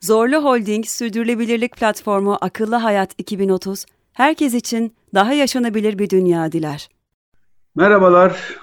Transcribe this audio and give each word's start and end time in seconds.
Zorlu 0.00 0.36
Holding 0.36 0.86
Sürdürülebilirlik 0.86 1.76
Platformu 1.76 2.38
Akıllı 2.40 2.76
Hayat 2.76 3.10
2030, 3.18 3.86
herkes 4.12 4.54
için 4.54 4.92
daha 5.14 5.32
yaşanabilir 5.32 5.98
bir 5.98 6.10
dünya 6.10 6.52
diler. 6.52 6.88
Merhabalar, 7.74 8.56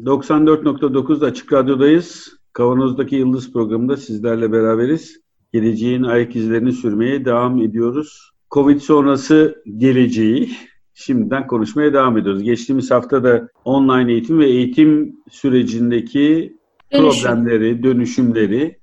94.9 0.00 1.26
Açık 1.26 1.52
Radyo'dayız. 1.52 2.38
Kavanoz'daki 2.52 3.16
Yıldız 3.16 3.52
programında 3.52 3.96
sizlerle 3.96 4.52
beraberiz. 4.52 5.20
Geleceğin 5.52 6.02
ayak 6.02 6.36
izlerini 6.36 6.72
sürmeye 6.72 7.24
devam 7.24 7.62
ediyoruz. 7.62 8.30
Covid 8.50 8.80
sonrası 8.80 9.62
geleceği 9.76 10.50
şimdiden 10.94 11.46
konuşmaya 11.46 11.92
devam 11.92 12.18
ediyoruz. 12.18 12.42
Geçtiğimiz 12.42 12.90
hafta 12.90 13.24
da 13.24 13.48
online 13.64 14.12
eğitim 14.12 14.38
ve 14.38 14.46
eğitim 14.46 15.16
sürecindeki 15.30 16.56
Dönüşüm. 16.92 17.22
problemleri, 17.22 17.82
dönüşümleri 17.82 18.78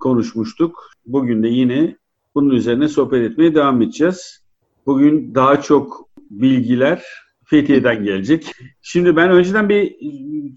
konuşmuştuk. 0.00 0.93
Bugün 1.06 1.42
de 1.42 1.48
yine 1.48 1.96
bunun 2.34 2.50
üzerine 2.50 2.88
sohbet 2.88 3.30
etmeye 3.30 3.54
devam 3.54 3.82
edeceğiz. 3.82 4.44
Bugün 4.86 5.34
daha 5.34 5.60
çok 5.60 6.08
bilgiler 6.30 7.04
Fethiye'den 7.44 8.04
gelecek. 8.04 8.52
Şimdi 8.82 9.16
ben 9.16 9.30
önceden 9.30 9.68
bir 9.68 9.96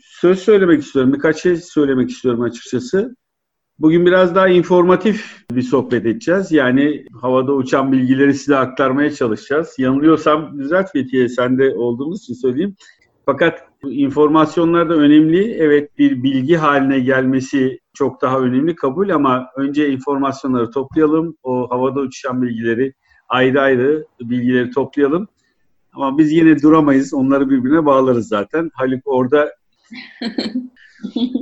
söz 0.01 0.39
söylemek 0.39 0.83
istiyorum. 0.83 1.13
Birkaç 1.13 1.41
şey 1.41 1.55
söylemek 1.55 2.09
istiyorum 2.09 2.41
açıkçası. 2.41 3.15
Bugün 3.79 4.05
biraz 4.05 4.35
daha 4.35 4.47
informatif 4.47 5.45
bir 5.51 5.61
sohbet 5.61 6.05
edeceğiz. 6.05 6.51
Yani 6.51 7.05
havada 7.21 7.53
uçan 7.53 7.91
bilgileri 7.91 8.33
size 8.33 8.57
aktarmaya 8.57 9.11
çalışacağız. 9.11 9.75
Yanılıyorsam 9.77 10.59
düzelt 10.59 10.91
Fethiye 10.91 11.29
sen 11.29 11.57
de 11.57 11.75
olduğumuz 11.75 12.23
için 12.23 12.33
söyleyeyim. 12.33 12.75
Fakat 13.25 13.66
informasyonlar 13.83 14.89
da 14.89 14.93
önemli. 14.93 15.51
Evet 15.51 15.97
bir 15.97 16.23
bilgi 16.23 16.55
haline 16.55 16.99
gelmesi 16.99 17.79
çok 17.93 18.21
daha 18.21 18.39
önemli 18.39 18.75
kabul 18.75 19.09
ama 19.09 19.49
önce 19.57 19.89
informasyonları 19.89 20.71
toplayalım. 20.71 21.37
O 21.43 21.69
havada 21.69 21.99
uçuşan 21.99 22.41
bilgileri 22.41 22.93
ayrı 23.29 23.61
ayrı 23.61 24.05
bilgileri 24.21 24.71
toplayalım. 24.71 25.27
Ama 25.93 26.17
biz 26.17 26.31
yine 26.31 26.61
duramayız. 26.61 27.13
Onları 27.13 27.49
birbirine 27.49 27.85
bağlarız 27.85 28.27
zaten. 28.27 28.71
Haluk 28.73 29.01
orada 29.05 29.51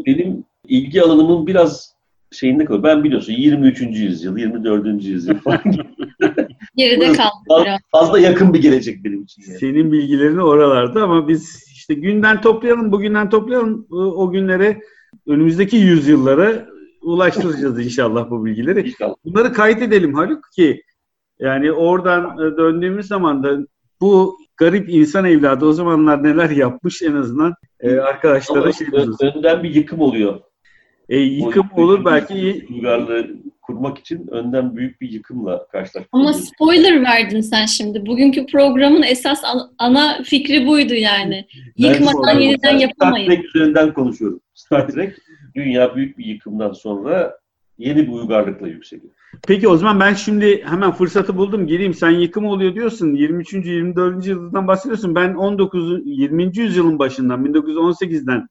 benim 0.05 0.43
ilgi 0.67 1.01
alanımın 1.01 1.47
biraz 1.47 1.95
şeyinde 2.31 2.65
kalıyor. 2.65 2.83
Ben 2.83 3.03
biliyorsun 3.03 3.33
23. 3.33 3.81
yüzyıl, 3.81 4.37
24. 4.37 5.03
yüzyıl 5.03 5.35
falan 5.35 5.61
Geride 6.75 7.13
kaldı. 7.13 7.77
Fazla 7.91 8.19
yakın 8.19 8.53
bir 8.53 8.61
gelecek 8.61 9.03
benim 9.03 9.23
için. 9.23 9.43
Yani. 9.47 9.59
Senin 9.59 9.91
bilgilerini 9.91 10.41
oralarda 10.41 11.03
ama 11.03 11.27
biz 11.27 11.74
işte 11.89 11.93
günden 11.93 12.41
toplayalım, 12.41 12.91
bugünden 12.91 13.29
toplayalım 13.29 13.87
o 13.91 14.31
günlere 14.31 14.79
önümüzdeki 15.27 15.77
yüzyıllara 15.77 16.65
ulaştıracağız 17.01 17.85
inşallah 17.85 18.29
bu 18.29 18.45
bilgileri. 18.45 18.89
İnşallah. 18.89 19.15
Bunları 19.25 19.53
kaydedelim 19.53 20.13
Haluk 20.13 20.51
ki 20.55 20.83
yani 21.39 21.71
oradan 21.71 22.37
döndüğümüz 22.37 23.07
zaman 23.07 23.43
da 23.43 23.57
bu 24.01 24.37
garip 24.57 24.89
insan 24.89 25.25
evladı 25.25 25.65
o 25.65 25.73
zamanlar 25.73 26.23
neler 26.23 26.49
yapmış 26.49 27.01
en 27.01 27.13
azından 27.13 27.53
e, 27.79 27.95
arkadaşlara 27.95 28.61
Ama 28.61 28.71
şey 28.71 28.91
diyoruz. 28.91 29.17
Önden 29.21 29.63
bir 29.63 29.75
yıkım 29.75 30.01
oluyor. 30.01 30.39
E, 31.09 31.17
yıkım 31.17 31.69
o, 31.77 31.81
olur 31.81 32.05
belki. 32.05 32.67
Uygarlığı 32.69 33.27
kurmak 33.65 33.97
için 33.97 34.27
önden 34.27 34.75
büyük 34.75 35.01
bir 35.01 35.11
yıkımla 35.11 35.67
karşılaştık. 35.67 36.09
Ama 36.11 36.33
spoiler 36.33 37.03
verdin 37.03 37.41
sen 37.41 37.65
şimdi. 37.65 38.05
Bugünkü 38.05 38.45
programın 38.45 39.03
esas 39.03 39.43
ana 39.77 40.23
fikri 40.23 40.67
buydu 40.67 40.93
yani. 40.93 41.47
Yıkmadan 41.77 42.39
yeniden 42.39 42.77
yapamayız. 42.77 43.27
Star 43.27 43.35
Trek 43.35 43.55
üzerinden 43.55 43.93
konuşuyorum. 43.93 44.39
Star 44.53 44.87
Trek 44.87 45.15
dünya 45.55 45.95
büyük 45.95 46.17
bir 46.17 46.25
yıkımdan 46.25 46.73
sonra 46.73 47.37
yeni 47.77 48.07
bir 48.07 48.11
uygarlıkla 48.11 48.67
yükseliyor. 48.67 49.13
Peki 49.47 49.67
o 49.67 49.77
zaman 49.77 49.99
ben 49.99 50.13
şimdi 50.13 50.63
hemen 50.65 50.91
fırsatı 50.91 51.37
buldum. 51.37 51.67
Gireyim 51.67 51.93
sen 51.93 52.09
yıkım 52.09 52.45
oluyor 52.45 52.75
diyorsun. 52.75 53.13
23. 53.13 53.53
24. 53.53 54.15
yüzyıldan 54.15 54.67
bahsediyorsun. 54.67 55.15
Ben 55.15 55.33
19. 55.33 56.01
20. 56.05 56.57
yüzyılın 56.57 56.99
başından 56.99 57.45
1918'den 57.45 58.47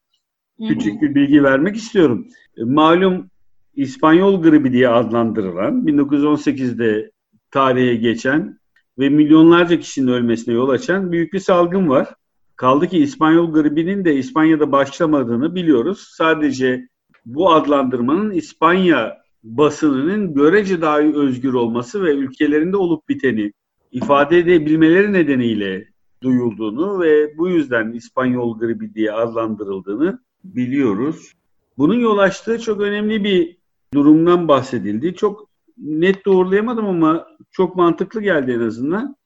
küçük 0.69 1.03
bir 1.03 1.15
bilgi 1.15 1.43
vermek 1.43 1.77
istiyorum. 1.77 2.29
E, 2.57 2.65
malum 2.65 3.31
İspanyol 3.77 4.43
gribi 4.43 4.73
diye 4.73 4.89
adlandırılan 4.89 5.87
1918'de 5.87 7.11
tarihe 7.51 7.95
geçen 7.95 8.59
ve 8.99 9.09
milyonlarca 9.09 9.81
kişinin 9.81 10.09
ölmesine 10.09 10.55
yol 10.55 10.69
açan 10.69 11.13
büyük 11.13 11.33
bir 11.33 11.39
salgın 11.39 11.89
var. 11.89 12.09
Kaldı 12.57 12.89
ki 12.89 12.99
İspanyol 12.99 13.53
gribinin 13.53 14.05
de 14.05 14.17
İspanya'da 14.17 14.73
başlamadığını 14.73 15.55
biliyoruz. 15.55 16.09
Sadece 16.17 16.89
bu 17.27 17.53
adlandırmanın 17.53 18.31
İspanya 18.31 19.19
basınının 19.43 20.35
görece 20.35 20.81
dahi 20.81 21.17
özgür 21.17 21.53
olması 21.53 22.05
ve 22.05 22.15
ülkelerinde 22.15 22.77
olup 22.77 23.09
biteni 23.09 23.53
ifade 23.93 24.39
edebilmeleri 24.39 25.13
nedeniyle 25.13 25.89
duyulduğunu 26.23 27.01
ve 27.01 27.39
bu 27.39 27.49
yüzden 27.49 27.93
İspanyol 27.93 28.59
gribi 28.59 28.95
diye 28.95 29.13
adlandırıldığını 29.13 30.19
biliyoruz. 30.45 31.33
Bunun 31.79 32.01
yol 32.01 32.19
açtığı 32.19 32.59
çok 32.59 32.81
önemli 32.81 33.25
bir 33.25 33.64
durumdan 33.95 34.49
bahsedildi. 34.49 35.15
Çok 35.15 35.49
net 35.79 36.25
doğrulayamadım 36.25 36.87
ama 36.87 37.27
çok 37.51 37.77
mantıklı 37.77 38.23
geldi 38.23 38.53
en 38.53 38.61
azından. 38.61 39.17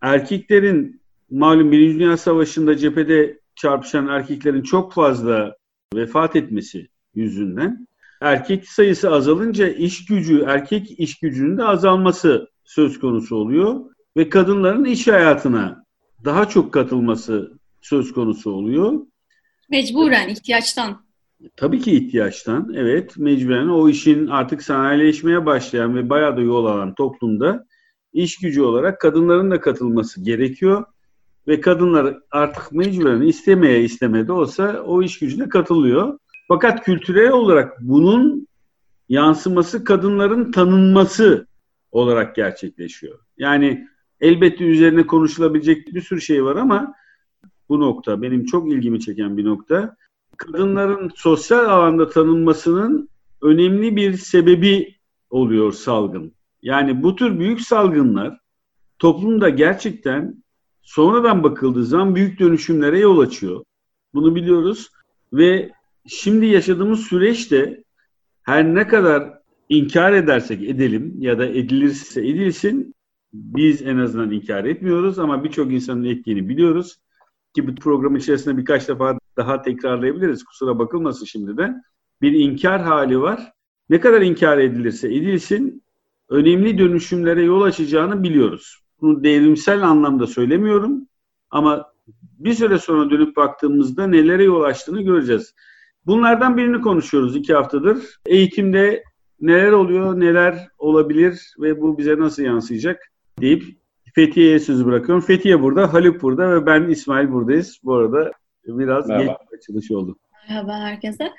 Erkeklerin 0.00 1.00
malum 1.30 1.72
Birinci 1.72 1.98
Dünya 1.98 2.16
Savaşı'nda 2.16 2.76
cephede 2.76 3.40
çarpışan 3.54 4.08
erkeklerin 4.08 4.62
çok 4.62 4.92
fazla 4.92 5.56
vefat 5.94 6.36
etmesi 6.36 6.88
yüzünden 7.14 7.86
erkek 8.20 8.68
sayısı 8.68 9.10
azalınca 9.10 9.68
iş 9.68 10.06
gücü, 10.06 10.44
erkek 10.46 11.00
iş 11.00 11.18
gücünün 11.18 11.58
de 11.58 11.64
azalması 11.64 12.50
söz 12.64 13.00
konusu 13.00 13.36
oluyor 13.36 13.80
ve 14.16 14.28
kadınların 14.28 14.84
iş 14.84 15.06
hayatına 15.06 15.84
daha 16.24 16.48
çok 16.48 16.72
katılması 16.72 17.58
söz 17.82 18.12
konusu 18.12 18.50
oluyor. 18.50 19.06
Mecburen, 19.70 20.28
ihtiyaçtan. 20.28 21.05
Tabii 21.56 21.80
ki 21.80 21.92
ihtiyaçtan, 21.92 22.72
evet 22.76 23.16
mecburen 23.16 23.68
o 23.68 23.88
işin 23.88 24.26
artık 24.26 24.62
sanayileşmeye 24.62 25.46
başlayan 25.46 25.96
ve 25.96 26.08
bayağı 26.08 26.36
da 26.36 26.40
yol 26.40 26.66
alan 26.66 26.94
toplumda 26.94 27.66
iş 28.12 28.38
gücü 28.38 28.62
olarak 28.62 29.00
kadınların 29.00 29.50
da 29.50 29.60
katılması 29.60 30.24
gerekiyor. 30.24 30.84
Ve 31.48 31.60
kadınlar 31.60 32.16
artık 32.30 32.72
mecburen 32.72 33.20
istemeye 33.20 33.82
istemeye 33.82 34.26
de 34.26 34.32
olsa 34.32 34.82
o 34.82 35.02
iş 35.02 35.18
gücüne 35.18 35.48
katılıyor. 35.48 36.18
Fakat 36.48 36.84
kültürel 36.84 37.30
olarak 37.30 37.80
bunun 37.80 38.48
yansıması 39.08 39.84
kadınların 39.84 40.52
tanınması 40.52 41.46
olarak 41.92 42.36
gerçekleşiyor. 42.36 43.18
Yani 43.38 43.88
elbette 44.20 44.64
üzerine 44.64 45.06
konuşulabilecek 45.06 45.94
bir 45.94 46.00
sürü 46.00 46.20
şey 46.20 46.44
var 46.44 46.56
ama 46.56 46.94
bu 47.68 47.80
nokta 47.80 48.22
benim 48.22 48.44
çok 48.44 48.72
ilgimi 48.72 49.00
çeken 49.00 49.36
bir 49.36 49.44
nokta. 49.44 49.96
Kadınların 50.38 51.10
sosyal 51.16 51.64
alanda 51.64 52.08
tanınmasının 52.08 53.08
önemli 53.42 53.96
bir 53.96 54.16
sebebi 54.16 54.96
oluyor 55.30 55.72
salgın. 55.72 56.32
Yani 56.62 57.02
bu 57.02 57.16
tür 57.16 57.38
büyük 57.38 57.60
salgınlar 57.60 58.38
toplumda 58.98 59.48
gerçekten 59.48 60.42
sonradan 60.82 61.42
bakıldığı 61.42 61.84
zaman 61.84 62.14
büyük 62.14 62.40
dönüşümlere 62.40 62.98
yol 62.98 63.18
açıyor. 63.18 63.64
Bunu 64.14 64.34
biliyoruz 64.34 64.90
ve 65.32 65.72
şimdi 66.06 66.46
yaşadığımız 66.46 67.00
süreçte 67.00 67.84
her 68.42 68.74
ne 68.74 68.88
kadar 68.88 69.32
inkar 69.68 70.12
edersek 70.12 70.62
edelim 70.62 71.14
ya 71.18 71.38
da 71.38 71.46
edilirse 71.46 72.20
edilsin 72.28 72.94
biz 73.32 73.82
en 73.82 73.98
azından 73.98 74.30
inkar 74.30 74.64
etmiyoruz 74.64 75.18
ama 75.18 75.44
birçok 75.44 75.72
insanın 75.72 76.04
ettiğini 76.04 76.48
biliyoruz 76.48 76.96
ki 77.54 77.68
bu 77.68 77.74
program 77.74 78.16
içerisinde 78.16 78.56
birkaç 78.56 78.88
defa 78.88 79.18
daha 79.36 79.62
tekrarlayabiliriz. 79.62 80.44
Kusura 80.44 80.78
bakılmasın 80.78 81.24
şimdi 81.24 81.56
de. 81.56 81.74
Bir 82.22 82.32
inkar 82.32 82.82
hali 82.82 83.20
var. 83.20 83.52
Ne 83.90 84.00
kadar 84.00 84.20
inkar 84.20 84.58
edilirse 84.58 85.14
edilsin 85.14 85.82
önemli 86.28 86.78
dönüşümlere 86.78 87.42
yol 87.42 87.62
açacağını 87.62 88.22
biliyoruz. 88.22 88.82
Bunu 89.00 89.24
devrimsel 89.24 89.82
anlamda 89.82 90.26
söylemiyorum 90.26 91.08
ama 91.50 91.92
bir 92.38 92.54
süre 92.54 92.78
sonra 92.78 93.10
dönüp 93.10 93.36
baktığımızda 93.36 94.06
nelere 94.06 94.44
yol 94.44 94.62
açtığını 94.62 95.02
göreceğiz. 95.02 95.54
Bunlardan 96.06 96.56
birini 96.56 96.80
konuşuyoruz 96.80 97.36
iki 97.36 97.54
haftadır. 97.54 97.98
Eğitimde 98.26 99.04
neler 99.40 99.72
oluyor, 99.72 100.20
neler 100.20 100.68
olabilir 100.78 101.54
ve 101.58 101.80
bu 101.80 101.98
bize 101.98 102.18
nasıl 102.18 102.42
yansıyacak? 102.42 103.12
deyip 103.40 103.64
Fethiye'ye 104.14 104.58
sözü 104.58 104.86
bırakıyorum. 104.86 105.24
Fethiye 105.24 105.62
burada, 105.62 105.92
Haluk 105.92 106.22
burada 106.22 106.50
ve 106.50 106.66
ben 106.66 106.88
İsmail 106.88 107.32
buradayız. 107.32 107.80
Bu 107.84 107.94
arada 107.94 108.32
biraz 108.66 109.08
Merhaba. 109.08 109.38
geç 109.52 109.58
açılış 109.58 109.90
oldu. 109.90 110.18
Merhaba 110.48 110.78
herkese. 110.78 111.32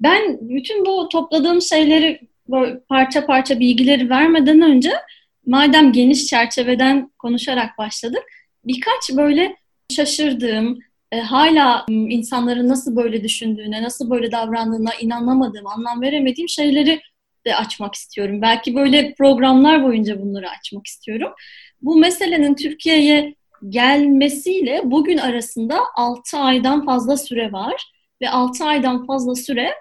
Ben 0.00 0.38
bütün 0.40 0.86
bu 0.86 1.08
topladığım 1.08 1.62
şeyleri 1.62 2.20
parça 2.88 3.26
parça 3.26 3.60
bilgileri 3.60 4.10
vermeden 4.10 4.62
önce 4.62 4.92
madem 5.46 5.92
geniş 5.92 6.26
çerçeveden 6.26 7.10
konuşarak 7.18 7.78
başladık 7.78 8.22
birkaç 8.68 9.16
böyle 9.16 9.56
şaşırdığım 9.90 10.78
e, 11.12 11.20
hala 11.20 11.86
insanların 11.88 12.68
nasıl 12.68 12.96
böyle 12.96 13.24
düşündüğüne, 13.24 13.82
nasıl 13.82 14.10
böyle 14.10 14.32
davrandığına 14.32 14.90
inanamadığım, 15.00 15.66
anlam 15.66 16.02
veremediğim 16.02 16.48
şeyleri 16.48 17.00
de 17.46 17.56
açmak 17.56 17.94
istiyorum. 17.94 18.42
Belki 18.42 18.74
böyle 18.74 19.14
programlar 19.14 19.84
boyunca 19.84 20.22
bunları 20.22 20.50
açmak 20.50 20.86
istiyorum. 20.86 21.32
Bu 21.82 21.96
meselenin 21.96 22.54
Türkiye'ye 22.54 23.34
gelmesiyle 23.68 24.80
bugün 24.84 25.18
arasında 25.18 25.80
6 25.96 26.38
aydan 26.38 26.84
fazla 26.86 27.16
süre 27.16 27.52
var 27.52 27.92
ve 28.22 28.30
6 28.30 28.64
aydan 28.64 29.06
fazla 29.06 29.34
süre 29.34 29.74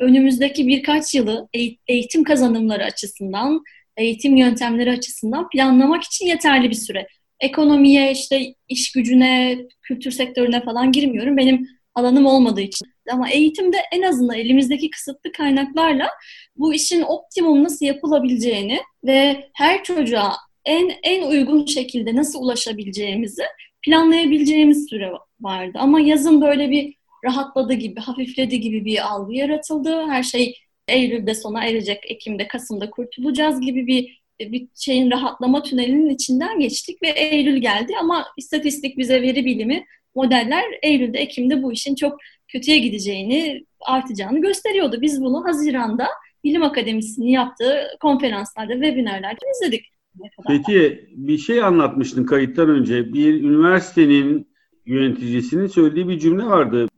önümüzdeki 0.00 0.68
birkaç 0.68 1.14
yılı 1.14 1.48
eğ- 1.54 1.78
eğitim 1.88 2.24
kazanımları 2.24 2.84
açısından, 2.84 3.62
eğitim 3.96 4.36
yöntemleri 4.36 4.90
açısından 4.90 5.48
planlamak 5.48 6.04
için 6.04 6.26
yeterli 6.26 6.70
bir 6.70 6.74
süre. 6.74 7.06
Ekonomiye, 7.40 8.12
işte 8.12 8.54
iş 8.68 8.92
gücüne, 8.92 9.58
kültür 9.82 10.10
sektörüne 10.10 10.62
falan 10.64 10.92
girmiyorum. 10.92 11.36
Benim 11.36 11.68
alanım 11.94 12.26
olmadığı 12.26 12.60
için. 12.60 12.88
Ama 13.10 13.30
eğitimde 13.30 13.76
en 13.92 14.02
azından 14.02 14.36
elimizdeki 14.36 14.90
kısıtlı 14.90 15.32
kaynaklarla 15.32 16.08
bu 16.56 16.74
işin 16.74 17.02
optimum 17.02 17.64
nasıl 17.64 17.86
yapılabileceğini 17.86 18.80
ve 19.04 19.48
her 19.54 19.84
çocuğa 19.84 20.32
en 20.64 20.92
en 21.02 21.22
uygun 21.22 21.66
şekilde 21.66 22.16
nasıl 22.16 22.42
ulaşabileceğimizi 22.42 23.42
planlayabileceğimiz 23.82 24.88
süre 24.88 25.12
vardı. 25.40 25.78
Ama 25.80 26.00
yazın 26.00 26.40
böyle 26.40 26.70
bir 26.70 26.94
rahatladı 27.24 27.72
gibi, 27.72 28.00
hafifledi 28.00 28.60
gibi 28.60 28.84
bir 28.84 29.12
algı 29.12 29.34
yaratıldı. 29.34 30.06
Her 30.06 30.22
şey 30.22 30.56
Eylül'de 30.88 31.34
sona 31.34 31.64
erecek, 31.64 32.02
Ekim'de, 32.08 32.48
Kasım'da 32.48 32.90
kurtulacağız 32.90 33.60
gibi 33.60 33.86
bir 33.86 34.24
bir 34.40 34.68
şeyin 34.74 35.10
rahatlama 35.10 35.62
tünelinin 35.62 36.10
içinden 36.10 36.60
geçtik 36.60 37.02
ve 37.02 37.08
Eylül 37.08 37.56
geldi 37.56 37.92
ama 38.00 38.26
istatistik 38.36 38.98
bize 38.98 39.22
veri 39.22 39.44
bilimi 39.44 39.84
modeller 40.14 40.64
Eylül'de, 40.82 41.18
Ekim'de 41.18 41.62
bu 41.62 41.72
işin 41.72 41.94
çok 41.94 42.18
kötüye 42.48 42.78
gideceğini, 42.78 43.64
artacağını 43.80 44.40
gösteriyordu. 44.40 45.00
Biz 45.00 45.22
bunu 45.22 45.44
Haziran'da 45.44 46.08
Bilim 46.44 46.62
Akademisi'nin 46.62 47.28
yaptığı 47.28 47.96
konferanslarda, 48.00 48.72
webinarlarda 48.72 49.46
izledik. 49.56 49.93
Peki 50.46 51.08
bir 51.10 51.38
şey 51.38 51.62
anlatmıştın 51.62 52.24
kayıttan 52.24 52.68
önce. 52.68 53.12
Bir 53.12 53.42
üniversitenin 53.42 54.48
yöneticisinin 54.86 55.66
söylediği 55.66 56.08
bir 56.08 56.18
cümle 56.18 56.44
vardı. 56.44 56.88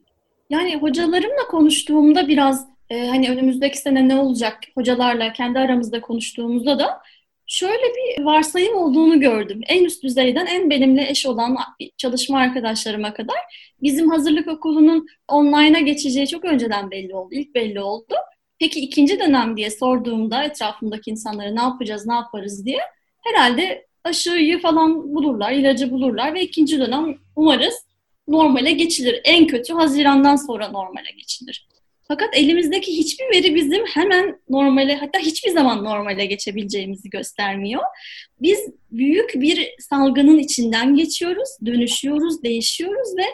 Yani 0.50 0.76
hocalarımla 0.76 1.46
konuştuğumda 1.50 2.28
biraz 2.28 2.66
e, 2.90 3.06
hani 3.06 3.30
önümüzdeki 3.30 3.78
sene 3.78 4.08
ne 4.08 4.16
olacak 4.16 4.58
hocalarla 4.74 5.32
kendi 5.32 5.58
aramızda 5.58 6.00
konuştuğumuzda 6.00 6.78
da 6.78 7.02
şöyle 7.46 7.82
bir 7.82 8.24
varsayım 8.24 8.76
olduğunu 8.76 9.20
gördüm. 9.20 9.60
En 9.68 9.84
üst 9.84 10.02
düzeyden 10.02 10.46
en 10.46 10.70
benimle 10.70 11.10
eş 11.10 11.26
olan 11.26 11.56
çalışma 11.96 12.38
arkadaşlarıma 12.38 13.14
kadar 13.14 13.36
bizim 13.82 14.10
hazırlık 14.10 14.48
okulunun 14.48 15.06
online'a 15.28 15.80
geçeceği 15.80 16.28
çok 16.28 16.44
önceden 16.44 16.90
belli 16.90 17.14
oldu. 17.14 17.28
İlk 17.34 17.54
belli 17.54 17.80
oldu. 17.80 18.14
Peki 18.58 18.80
ikinci 18.80 19.20
dönem 19.20 19.56
diye 19.56 19.70
sorduğumda 19.70 20.44
etrafımdaki 20.44 21.10
insanlara 21.10 21.50
ne 21.50 21.62
yapacağız, 21.62 22.06
ne 22.06 22.14
yaparız 22.14 22.66
diye 22.66 22.80
herhalde 23.26 23.86
aşıyı 24.04 24.60
falan 24.60 25.14
bulurlar, 25.14 25.52
ilacı 25.52 25.90
bulurlar 25.90 26.34
ve 26.34 26.42
ikinci 26.42 26.78
dönem 26.78 27.18
umarız 27.36 27.74
normale 28.28 28.72
geçilir. 28.72 29.20
En 29.24 29.46
kötü 29.46 29.72
Haziran'dan 29.72 30.36
sonra 30.36 30.68
normale 30.68 31.10
geçilir. 31.16 31.68
Fakat 32.08 32.36
elimizdeki 32.36 32.92
hiçbir 32.92 33.24
veri 33.24 33.54
bizim 33.54 33.86
hemen 33.86 34.40
normale 34.48 34.96
hatta 34.96 35.18
hiçbir 35.18 35.50
zaman 35.50 35.84
normale 35.84 36.26
geçebileceğimizi 36.26 37.10
göstermiyor. 37.10 37.82
Biz 38.40 38.58
büyük 38.90 39.34
bir 39.34 39.70
salgının 39.78 40.38
içinden 40.38 40.94
geçiyoruz, 40.94 41.48
dönüşüyoruz, 41.66 42.42
değişiyoruz 42.42 43.16
ve 43.16 43.24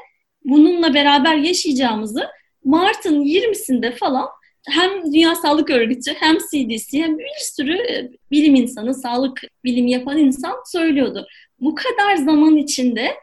bununla 0.44 0.94
beraber 0.94 1.36
yaşayacağımızı 1.36 2.28
Mart'ın 2.64 3.24
20'sinde 3.24 3.96
falan 3.96 4.28
hem 4.69 5.12
Dünya 5.12 5.35
Sağlık 5.35 5.70
Örgütü 5.70 6.14
hem 6.14 6.38
CDC 6.38 6.99
hem 6.99 7.19
bir 7.19 7.26
sürü 7.56 7.75
e, 7.75 8.11
bilim 8.31 8.55
insanı, 8.55 8.94
sağlık 8.94 9.41
bilimi 9.64 9.91
yapan 9.91 10.19
insan 10.19 10.55
söylüyordu. 10.73 11.26
Bu 11.61 11.75
kadar 11.75 12.17
zaman 12.17 12.56
içinde 12.56 13.14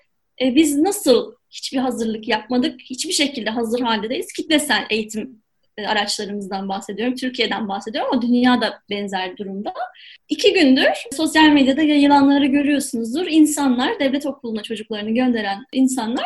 e, 0.42 0.56
biz 0.56 0.78
nasıl 0.78 1.34
hiçbir 1.50 1.78
hazırlık 1.78 2.28
yapmadık, 2.28 2.82
hiçbir 2.82 3.14
şekilde 3.14 3.50
hazır 3.50 3.80
halde 3.80 4.10
değiliz. 4.10 4.34
Kitlesel 4.34 4.86
eğitim 4.90 5.42
e, 5.78 5.88
araçlarımızdan 5.88 6.70
bahsediyorum, 6.70 7.16
Türkiye'den 7.16 7.70
bahsediyorum 7.70 8.10
ama 8.14 8.22
dünyada 8.22 8.82
benzer 8.90 9.38
durumda. 9.38 9.74
İki 10.30 10.54
gündür 10.54 11.04
sosyal 11.12 11.50
medyada 11.50 11.82
yayılanları 11.82 12.46
görüyorsunuzdur. 12.46 13.28
İnsanlar, 13.28 14.00
devlet 14.00 14.26
okuluna 14.26 14.64
çocuklarını 14.64 15.12
gönderen 15.12 15.66
insanlar 15.74 16.26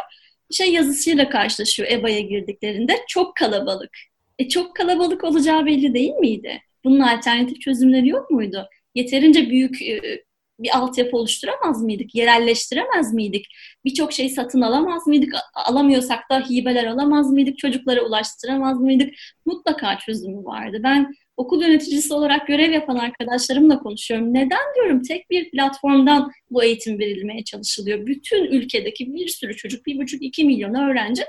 şey 0.52 0.74
yazısıyla 0.74 1.30
karşılaşıyor 1.30 1.92
EBA'ya 1.92 2.20
girdiklerinde. 2.20 2.96
Çok 3.08 3.36
kalabalık. 3.36 4.13
E 4.44 4.50
çok 4.50 4.76
kalabalık 4.76 5.24
olacağı 5.24 5.66
belli 5.66 5.94
değil 5.94 6.14
miydi? 6.14 6.62
Bunun 6.84 7.00
alternatif 7.00 7.62
çözümleri 7.62 8.08
yok 8.08 8.32
muydu? 8.32 8.68
Yeterince 8.96 9.50
büyük 9.50 9.82
e, 9.82 10.24
bir 10.60 10.78
altyapı 10.78 11.18
oluşturamaz 11.18 11.84
mıydık? 11.84 12.16
Yerelleştiremez 12.16 13.14
miydik? 13.14 13.46
Birçok 13.86 14.14
şey 14.14 14.30
satın 14.30 14.62
alamaz 14.62 15.08
mıydık? 15.08 15.34
Alamıyorsak 15.56 16.20
da 16.32 16.40
hibeler 16.40 16.86
alamaz 16.86 17.32
mıydık? 17.32 17.58
Çocuklara 17.58 18.02
ulaştıramaz 18.02 18.80
mıydık? 18.80 19.14
Mutlaka 19.46 19.98
çözümü 19.98 20.44
vardı. 20.44 20.80
Ben 20.84 21.14
okul 21.38 21.62
yöneticisi 21.62 22.14
olarak 22.14 22.48
görev 22.48 22.72
yapan 22.72 22.96
arkadaşlarımla 22.96 23.80
konuşuyorum. 23.80 24.34
Neden 24.34 24.76
diyorum 24.76 25.02
tek 25.02 25.30
bir 25.30 25.52
platformdan 25.52 26.32
bu 26.50 26.64
eğitim 26.64 27.00
verilmeye 27.00 27.44
çalışılıyor? 27.44 28.06
Bütün 28.06 28.46
ülkedeki 28.46 29.14
bir 29.14 29.28
sürü 29.28 29.56
çocuk, 29.56 29.86
bir 29.86 29.98
buçuk 29.98 30.22
iki 30.22 30.46
milyon 30.46 30.76
öğrenci 30.76 31.24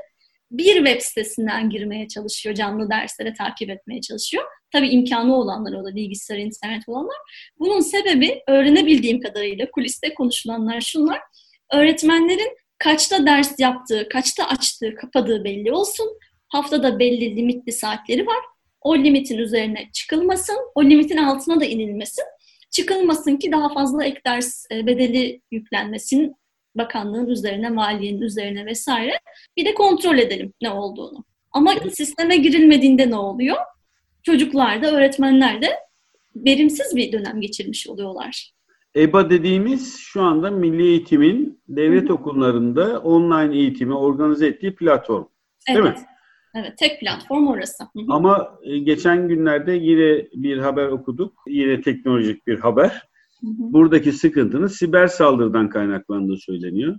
bir 0.51 0.77
web 0.77 1.01
sitesinden 1.01 1.71
girmeye 1.71 2.09
çalışıyor, 2.09 2.55
canlı 2.55 2.91
derslere 2.91 3.35
takip 3.35 3.71
etmeye 3.71 4.01
çalışıyor. 4.01 4.45
Tabii 4.73 4.89
imkanı 4.89 5.37
olanlar 5.37 5.73
o 5.73 5.85
da 5.85 5.95
bilgisayar, 5.95 6.39
internet 6.39 6.89
olanlar. 6.89 7.17
Bunun 7.59 7.81
sebebi 7.81 8.43
öğrenebildiğim 8.49 9.21
kadarıyla 9.21 9.71
kuliste 9.71 10.15
konuşulanlar 10.15 10.81
şunlar. 10.81 11.21
Öğretmenlerin 11.73 12.57
kaçta 12.79 13.27
ders 13.27 13.61
yaptığı, 13.61 14.09
kaçta 14.09 14.45
açtığı, 14.45 14.95
kapadığı 14.95 15.45
belli 15.45 15.73
olsun. 15.73 16.19
Haftada 16.49 16.99
belli 16.99 17.37
limitli 17.37 17.73
saatleri 17.73 18.27
var. 18.27 18.45
O 18.81 18.97
limitin 18.99 19.39
üzerine 19.39 19.91
çıkılmasın, 19.93 20.57
o 20.75 20.85
limitin 20.85 21.17
altına 21.17 21.61
da 21.61 21.65
inilmesin. 21.65 22.25
Çıkılmasın 22.71 23.37
ki 23.37 23.53
daha 23.53 23.75
fazla 23.75 24.05
ek 24.05 24.21
ders 24.27 24.65
e, 24.73 24.87
bedeli 24.87 25.41
yüklenmesin 25.51 26.37
bakanlığın 26.75 27.26
üzerine, 27.26 27.69
maliyenin 27.69 28.21
üzerine 28.21 28.66
vesaire. 28.66 29.12
Bir 29.57 29.64
de 29.64 29.75
kontrol 29.75 30.19
edelim 30.19 30.52
ne 30.62 30.71
olduğunu. 30.71 31.25
Ama 31.52 31.75
sisteme 31.90 32.37
girilmediğinde 32.37 33.11
ne 33.11 33.16
oluyor? 33.16 33.57
Çocuklar 34.23 34.83
da, 34.83 34.97
öğretmenler 34.97 35.62
de 35.62 35.69
verimsiz 36.37 36.97
bir 36.97 37.12
dönem 37.12 37.40
geçirmiş 37.40 37.88
oluyorlar. 37.88 38.54
EBA 38.97 39.31
dediğimiz 39.31 39.99
şu 39.99 40.23
anda 40.23 40.50
Milli 40.50 40.83
Eğitim'in 40.83 41.62
devlet 41.69 42.11
okullarında 42.11 43.00
online 43.00 43.57
eğitimi 43.57 43.95
organize 43.95 44.47
ettiği 44.47 44.75
platform. 44.75 45.25
Değil 45.69 45.78
evet. 45.78 45.99
mi? 45.99 46.04
Evet, 46.54 46.78
tek 46.78 47.00
platform 47.00 47.47
orası. 47.47 47.85
Hı 47.85 48.00
hı. 48.00 48.04
Ama 48.09 48.59
e, 48.62 48.78
geçen 48.78 49.28
günlerde 49.28 49.73
yine 49.73 50.26
bir 50.35 50.59
haber 50.59 50.87
okuduk. 50.87 51.43
Yine 51.47 51.81
teknolojik 51.81 52.47
bir 52.47 52.59
haber. 52.59 53.02
Buradaki 53.45 54.13
sıkıntının 54.13 54.67
siber 54.67 55.07
saldırıdan 55.07 55.69
kaynaklandığı 55.69 56.37
söyleniyor. 56.37 56.99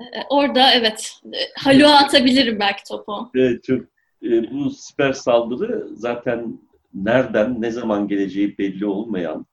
Ee, 0.00 0.04
Orada 0.30 0.72
evet, 0.72 1.20
e, 1.24 1.38
Haluk'a 1.56 1.94
atabilirim 1.94 2.60
belki 2.60 2.82
topu. 2.88 3.30
Evet, 3.34 3.64
çok, 3.64 3.80
e, 4.22 4.52
bu 4.52 4.70
siber 4.70 5.12
saldırı 5.12 5.88
zaten 5.92 6.58
nereden, 6.94 7.62
ne 7.62 7.70
zaman 7.70 8.08
geleceği 8.08 8.58
belli 8.58 8.86
olmayan, 8.86 9.46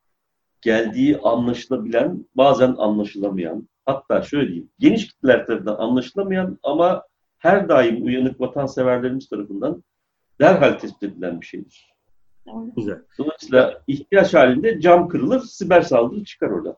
geldiği 0.62 1.18
anlaşılabilen, 1.18 2.25
bazen 2.36 2.75
anlaşılamayan, 2.78 3.70
hatta 3.86 4.22
şöyle 4.22 4.48
diyeyim, 4.48 4.70
geniş 4.80 5.08
kitleler 5.08 5.46
tarafından 5.46 5.75
anlaşılamayan 5.75 6.60
ama 6.63 7.04
her 7.38 7.70
daim 7.70 8.06
uyanık 8.06 8.42
vatanseverlerimiz 8.42 9.30
tarafından 9.30 9.84
derhal 10.42 10.74
tespit 10.74 11.04
edilen 11.04 11.42
bir 11.42 11.46
şeydir. 11.46 11.90
Güzel. 12.75 13.01
Dolayısıyla 13.17 13.81
ihtiyaç 13.88 14.33
halinde 14.33 14.79
cam 14.81 15.07
kırılır, 15.07 15.39
siber 15.39 15.81
saldırı 15.81 16.24
çıkar 16.24 16.50
orada. 16.50 16.77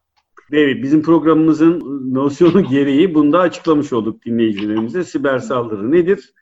Evet, 0.51 0.83
bizim 0.83 1.01
programımızın 1.01 1.81
nosyonu 2.13 2.63
gereği 2.69 3.15
bunu 3.15 3.31
da 3.31 3.39
açıklamış 3.39 3.93
olduk 3.93 4.25
dinleyicilerimize. 4.25 5.03
Siber 5.03 5.39
saldırı 5.39 5.91
nedir? 5.91 6.33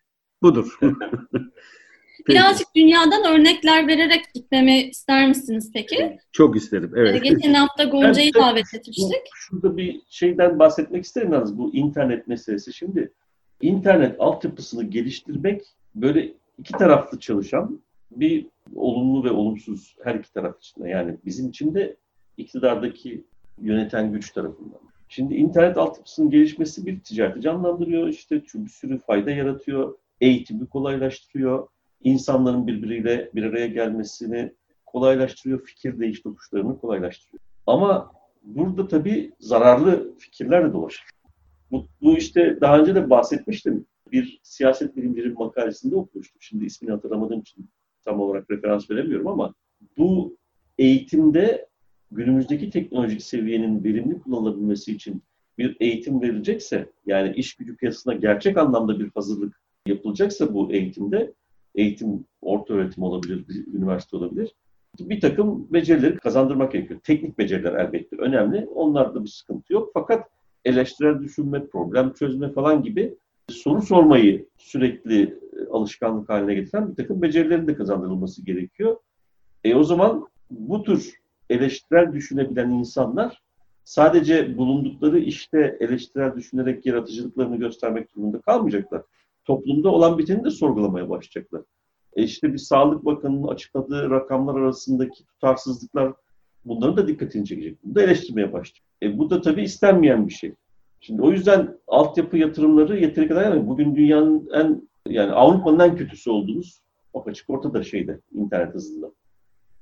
Budur. 0.41 0.79
Birazcık 2.27 2.67
dünyadan 2.75 3.33
örnekler 3.33 3.87
vererek 3.87 4.33
gitmemi 4.33 4.81
ister 4.81 5.27
misiniz 5.27 5.71
peki? 5.73 6.19
Çok 6.31 6.55
isterim, 6.55 6.91
evet. 6.95 7.23
Geçen 7.23 7.53
hafta 7.53 7.83
Gonca'yı 7.83 8.31
Evet, 8.35 8.43
davet 8.43 8.73
etmiştik. 8.73 9.21
Şurada 9.35 9.77
bir 9.77 10.01
şeyden 10.09 10.59
bahsetmek 10.59 11.05
isterim 11.05 11.33
yalnız 11.33 11.57
bu 11.57 11.73
internet 11.73 12.27
meselesi. 12.27 12.73
Şimdi 12.73 13.11
internet 13.61 14.15
altyapısını 14.19 14.83
geliştirmek 14.83 15.61
böyle 15.95 16.33
iki 16.57 16.73
taraflı 16.73 17.19
çalışan 17.19 17.81
bir 18.11 18.45
olumlu 18.75 19.23
ve 19.23 19.31
olumsuz 19.31 19.95
her 20.03 20.15
iki 20.15 20.33
taraf 20.33 20.59
için 20.59 20.83
de. 20.83 20.89
Yani 20.89 21.17
bizim 21.25 21.49
için 21.49 21.73
de 21.73 21.97
iktidardaki 22.37 23.25
yöneten 23.61 24.11
güç 24.11 24.31
tarafından. 24.31 24.79
Şimdi 25.09 25.35
internet 25.35 25.77
altyapısının 25.77 26.29
gelişmesi 26.29 26.85
bir 26.85 26.99
ticareti 26.99 27.41
canlandırıyor. 27.41 28.07
işte 28.07 28.43
bir 28.53 28.69
sürü 28.69 28.99
fayda 28.99 29.31
yaratıyor. 29.31 29.97
Eğitimi 30.21 30.67
kolaylaştırıyor. 30.67 31.67
insanların 32.03 32.67
birbiriyle 32.67 33.29
bir 33.35 33.43
araya 33.43 33.67
gelmesini 33.67 34.53
kolaylaştırıyor. 34.85 35.65
Fikir 35.65 35.99
değiş 35.99 36.21
tokuşlarını 36.21 36.79
kolaylaştırıyor. 36.79 37.41
Ama 37.67 38.11
burada 38.43 38.87
tabii 38.87 39.31
zararlı 39.39 40.17
fikirler 40.17 40.69
de 40.69 40.73
dolaşır. 40.73 41.05
Bu, 41.71 41.87
bu 42.01 42.17
işte 42.17 42.57
daha 42.61 42.79
önce 42.79 42.95
de 42.95 43.09
bahsetmiştim. 43.09 43.85
Bir 44.11 44.39
siyaset 44.43 44.95
bilimleri 44.95 45.29
makalesinde 45.29 45.95
okumuştum. 45.95 46.41
Şimdi 46.41 46.65
ismini 46.65 46.91
hatırlamadığım 46.91 47.39
için 47.39 47.69
tam 48.05 48.20
olarak 48.20 48.51
referans 48.51 48.91
veremiyorum 48.91 49.27
ama 49.27 49.53
bu 49.98 50.38
eğitimde 50.77 51.67
günümüzdeki 52.12 52.70
teknolojik 52.70 53.22
seviyenin 53.22 53.84
verimli 53.84 54.20
kullanılabilmesi 54.20 54.91
için 54.91 55.24
bir 55.58 55.77
eğitim 55.79 56.22
verilecekse, 56.22 56.89
yani 57.05 57.34
iş 57.36 57.55
gücü 57.55 57.75
piyasasına 57.75 58.13
gerçek 58.13 58.58
anlamda 58.58 59.00
bir 59.00 59.10
hazırlık 59.15 59.62
yapılacaksa 59.88 60.53
bu 60.53 60.72
eğitimde, 60.72 61.34
eğitim 61.75 62.25
orta 62.41 62.74
öğretim 62.74 63.03
olabilir, 63.03 63.46
üniversite 63.74 64.17
olabilir, 64.17 64.55
bir 65.00 65.22
takım 65.22 65.74
becerileri 65.74 66.17
kazandırmak 66.17 66.72
gerekiyor. 66.72 67.00
Teknik 67.03 67.38
beceriler 67.38 67.74
elbette 67.74 68.15
önemli. 68.15 68.67
Onlarda 68.75 69.24
bir 69.24 69.29
sıkıntı 69.29 69.74
yok. 69.74 69.91
Fakat 69.93 70.29
eleştirel 70.65 71.20
düşünme, 71.20 71.67
problem 71.67 72.13
çözme 72.13 72.51
falan 72.51 72.84
gibi 72.84 73.15
soru 73.50 73.81
sormayı 73.81 74.46
sürekli 74.58 75.39
alışkanlık 75.71 76.29
haline 76.29 76.53
getiren 76.53 76.89
bir 76.89 76.95
takım 76.95 77.21
becerilerin 77.21 77.67
de 77.67 77.75
kazandırılması 77.75 78.45
gerekiyor. 78.45 78.97
E 79.63 79.75
o 79.75 79.83
zaman 79.83 80.27
bu 80.51 80.83
tür 80.83 81.21
eleştirel 81.49 82.13
düşünebilen 82.13 82.69
insanlar 82.69 83.41
sadece 83.83 84.57
bulundukları 84.57 85.19
işte 85.19 85.77
eleştirel 85.79 86.35
düşünerek 86.35 86.85
yaratıcılıklarını 86.85 87.57
göstermek 87.57 88.15
durumunda 88.15 88.41
kalmayacaklar. 88.41 89.01
Toplumda 89.45 89.89
olan 89.89 90.17
biteni 90.17 90.43
de 90.43 90.49
sorgulamaya 90.49 91.09
başlayacaklar. 91.09 91.61
E 92.13 92.23
işte 92.23 92.53
bir 92.53 92.57
Sağlık 92.57 93.05
Bakanı'nın 93.05 93.47
açıkladığı 93.47 94.09
rakamlar 94.09 94.55
arasındaki 94.55 95.25
tutarsızlıklar 95.25 96.13
bunların 96.65 96.97
da 96.97 97.07
dikkatini 97.07 97.45
çekecek. 97.45 97.83
Bunu 97.83 97.95
da 97.95 98.01
eleştirmeye 98.01 98.53
başlayacak. 98.53 98.85
E 99.03 99.17
bu 99.17 99.29
da 99.29 99.41
tabii 99.41 99.63
istenmeyen 99.63 100.27
bir 100.27 100.33
şey. 100.33 100.53
Şimdi 100.99 101.21
o 101.21 101.31
yüzden 101.31 101.77
altyapı 101.87 102.37
yatırımları 102.37 102.99
yeteri 102.99 103.27
kadar 103.27 103.43
yani 103.43 103.67
bugün 103.67 103.95
dünyanın 103.95 104.49
en 104.53 104.89
yani 105.10 105.31
Avrupa'nın 105.31 105.79
en 105.79 105.96
kötüsü 105.96 106.29
olduğumuz 106.29 106.81
o 107.13 107.24
açık 107.29 107.50
ortada 107.50 107.84
şeyde 107.84 108.20
internet 108.34 108.74
hızında. 108.74 109.12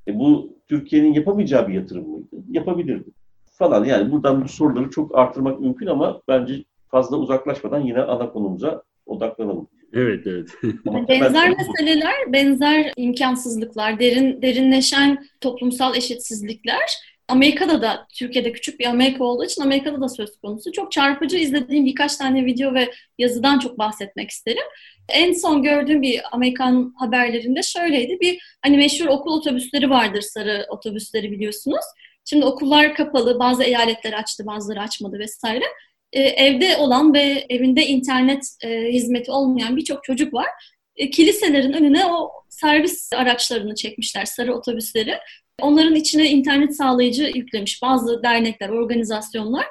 E 0.07 0.19
bu 0.19 0.57
Türkiye'nin 0.67 1.13
yapamayacağı 1.13 1.67
bir 1.67 1.73
yatırım 1.73 2.09
mıydı? 2.09 2.27
Yapabilirdi. 2.49 3.09
Falan 3.51 3.85
yani 3.85 4.11
buradan 4.11 4.43
bu 4.43 4.47
soruları 4.47 4.89
çok 4.89 5.17
artırmak 5.17 5.59
mümkün 5.59 5.87
ama 5.87 6.21
bence 6.27 6.63
fazla 6.87 7.17
uzaklaşmadan 7.17 7.79
yine 7.79 8.01
ana 8.01 8.31
konumuza 8.31 8.83
odaklanalım. 9.05 9.67
Evet, 9.93 10.27
evet. 10.27 10.49
benzer 11.09 11.55
meseleler, 11.57 12.13
benzer 12.33 12.93
imkansızlıklar, 12.97 13.99
derin 13.99 14.41
derinleşen 14.41 15.25
toplumsal 15.41 15.95
eşitsizlikler 15.95 16.99
Amerika'da 17.29 17.81
da, 17.81 18.07
Türkiye'de 18.13 18.51
küçük 18.51 18.79
bir 18.79 18.85
Amerika 18.85 19.23
olduğu 19.23 19.45
için 19.45 19.61
Amerika'da 19.61 20.01
da 20.01 20.09
söz 20.09 20.37
konusu. 20.37 20.71
Çok 20.71 20.91
çarpıcı 20.91 21.37
izlediğim 21.37 21.85
birkaç 21.85 22.17
tane 22.17 22.45
video 22.45 22.73
ve 22.73 22.91
yazıdan 23.17 23.59
çok 23.59 23.77
bahsetmek 23.77 24.29
isterim. 24.29 24.63
En 25.09 25.33
son 25.33 25.63
gördüğüm 25.63 26.01
bir 26.01 26.21
Amerikan 26.31 26.93
haberlerinde 26.97 27.63
şöyleydi. 27.63 28.17
Bir 28.21 28.57
hani 28.61 28.77
meşhur 28.77 29.05
okul 29.05 29.31
otobüsleri 29.31 29.89
vardır, 29.89 30.21
sarı 30.21 30.65
otobüsleri 30.69 31.31
biliyorsunuz. 31.31 31.85
Şimdi 32.25 32.45
okullar 32.45 32.95
kapalı, 32.95 33.39
bazı 33.39 33.63
eyaletler 33.63 34.13
açtı, 34.13 34.45
bazıları 34.45 34.81
açmadı 34.81 35.19
vesaire. 35.19 35.65
Ee, 36.13 36.21
evde 36.21 36.77
olan 36.77 37.13
ve 37.13 37.45
evinde 37.49 37.87
internet 37.87 38.55
e, 38.63 38.93
hizmeti 38.93 39.31
olmayan 39.31 39.77
birçok 39.77 40.03
çocuk 40.03 40.33
var. 40.33 40.47
E, 40.95 41.09
kiliselerin 41.09 41.73
önüne 41.73 42.05
o 42.05 42.31
servis 42.49 43.13
araçlarını 43.13 43.75
çekmişler, 43.75 44.25
sarı 44.25 44.55
otobüsleri. 44.55 45.17
Onların 45.61 45.95
içine 45.95 46.29
internet 46.29 46.75
sağlayıcı 46.75 47.23
yüklemiş 47.23 47.81
bazı 47.81 48.23
dernekler, 48.23 48.69
organizasyonlar. 48.69 49.65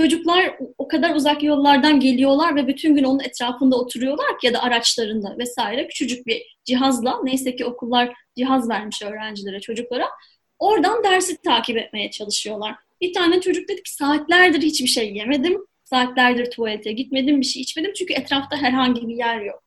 Çocuklar 0.00 0.56
o 0.78 0.88
kadar 0.88 1.14
uzak 1.14 1.42
yollardan 1.42 2.00
geliyorlar 2.00 2.56
ve 2.56 2.66
bütün 2.66 2.94
gün 2.94 3.04
onun 3.04 3.20
etrafında 3.20 3.76
oturuyorlar 3.76 4.38
ki 4.38 4.46
ya 4.46 4.54
da 4.54 4.62
araçlarında 4.62 5.36
vesaire 5.38 5.86
küçücük 5.88 6.26
bir 6.26 6.56
cihazla 6.64 7.20
neyse 7.24 7.56
ki 7.56 7.64
okullar 7.64 8.12
cihaz 8.36 8.68
vermiş 8.68 9.02
öğrencilere, 9.02 9.60
çocuklara. 9.60 10.08
Oradan 10.58 11.04
dersi 11.04 11.36
takip 11.42 11.76
etmeye 11.76 12.10
çalışıyorlar. 12.10 12.74
Bir 13.00 13.12
tane 13.12 13.40
çocuk 13.40 13.68
dedi 13.68 13.82
ki 13.82 13.94
saatlerdir 13.94 14.62
hiçbir 14.62 14.86
şey 14.86 15.14
yemedim. 15.14 15.66
Saatlerdir 15.84 16.50
tuvalete 16.50 16.92
gitmedim, 16.92 17.40
bir 17.40 17.46
şey 17.46 17.62
içmedim 17.62 17.92
çünkü 17.98 18.14
etrafta 18.14 18.56
herhangi 18.56 19.08
bir 19.08 19.16
yer 19.16 19.40
yok. 19.40 19.62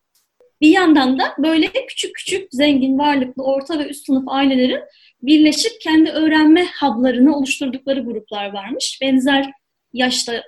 Bir 0.60 0.70
yandan 0.70 1.18
da 1.18 1.34
böyle 1.38 1.66
küçük 1.88 2.14
küçük 2.14 2.48
zengin, 2.50 2.98
varlıklı, 2.98 3.42
orta 3.42 3.78
ve 3.78 3.88
üst 3.88 4.06
sınıf 4.06 4.24
ailelerin 4.26 4.80
birleşip 5.22 5.80
kendi 5.80 6.10
öğrenme 6.10 6.66
hub'larını 6.80 7.36
oluşturdukları 7.36 8.00
gruplar 8.00 8.52
varmış. 8.52 8.98
Benzer 9.02 9.52
yaşta 9.94 10.42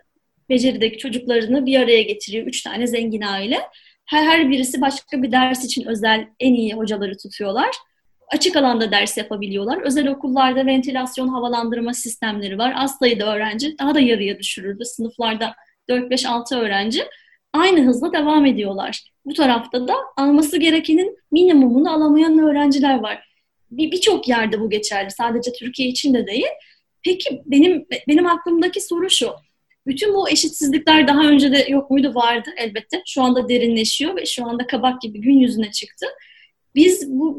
becerideki 0.49 0.99
çocuklarını 0.99 1.67
bir 1.67 1.81
araya 1.81 2.03
getiriyor. 2.03 2.47
Üç 2.47 2.63
tane 2.63 2.87
zengin 2.87 3.23
aile. 3.23 3.61
Her, 4.07 4.25
her 4.25 4.51
birisi 4.51 4.81
başka 4.81 5.23
bir 5.23 5.33
ders 5.33 5.65
için 5.65 5.85
özel 5.87 6.29
en 6.41 6.55
iyi 6.55 6.75
hocaları 6.75 7.17
tutuyorlar. 7.19 7.71
Açık 8.33 8.57
alanda 8.57 8.91
ders 8.91 9.17
yapabiliyorlar. 9.17 9.83
Özel 9.83 10.09
okullarda 10.09 10.67
ventilasyon 10.67 11.29
havalandırma 11.29 11.95
sistemleri 11.95 12.59
var. 12.59 12.75
Az 12.77 12.99
sayıda 12.99 13.35
öğrenci 13.35 13.79
daha 13.79 13.95
da 13.95 14.01
yarıya 14.01 14.39
düşürüldü. 14.39 14.85
Sınıflarda 14.85 15.55
4-5-6 15.89 16.57
öğrenci 16.57 17.05
aynı 17.53 17.81
hızla 17.87 18.13
devam 18.13 18.47
ediyorlar. 18.47 19.11
Bu 19.25 19.35
tarafta 19.35 19.89
da 19.89 19.95
alması 20.17 20.59
gerekenin 20.59 21.19
minimumunu 21.33 21.93
alamayan 21.93 22.39
öğrenciler 22.39 22.99
var. 22.99 23.29
Birçok 23.71 24.25
bir 24.25 24.29
yerde 24.29 24.61
bu 24.61 24.71
geçerli. 24.71 25.11
Sadece 25.11 25.53
Türkiye 25.53 25.89
için 25.89 26.15
de 26.15 26.27
değil. 26.27 26.47
Peki 27.07 27.43
benim 27.47 27.87
benim 28.09 28.27
aklımdaki 28.27 28.81
soru 28.81 29.11
şu. 29.11 29.31
Bütün 29.87 30.15
bu 30.15 30.31
eşitsizlikler 30.31 31.09
daha 31.09 31.29
önce 31.29 31.53
de 31.53 31.67
yok 31.69 31.91
muydu? 31.91 32.15
Vardı 32.15 32.51
elbette. 32.57 33.03
Şu 33.07 33.23
anda 33.23 33.49
derinleşiyor 33.49 34.17
ve 34.17 34.27
şu 34.27 34.47
anda 34.47 34.67
kabak 34.67 35.01
gibi 35.01 35.21
gün 35.21 35.39
yüzüne 35.39 35.71
çıktı. 35.71 36.07
Biz 36.75 37.11
bu, 37.11 37.39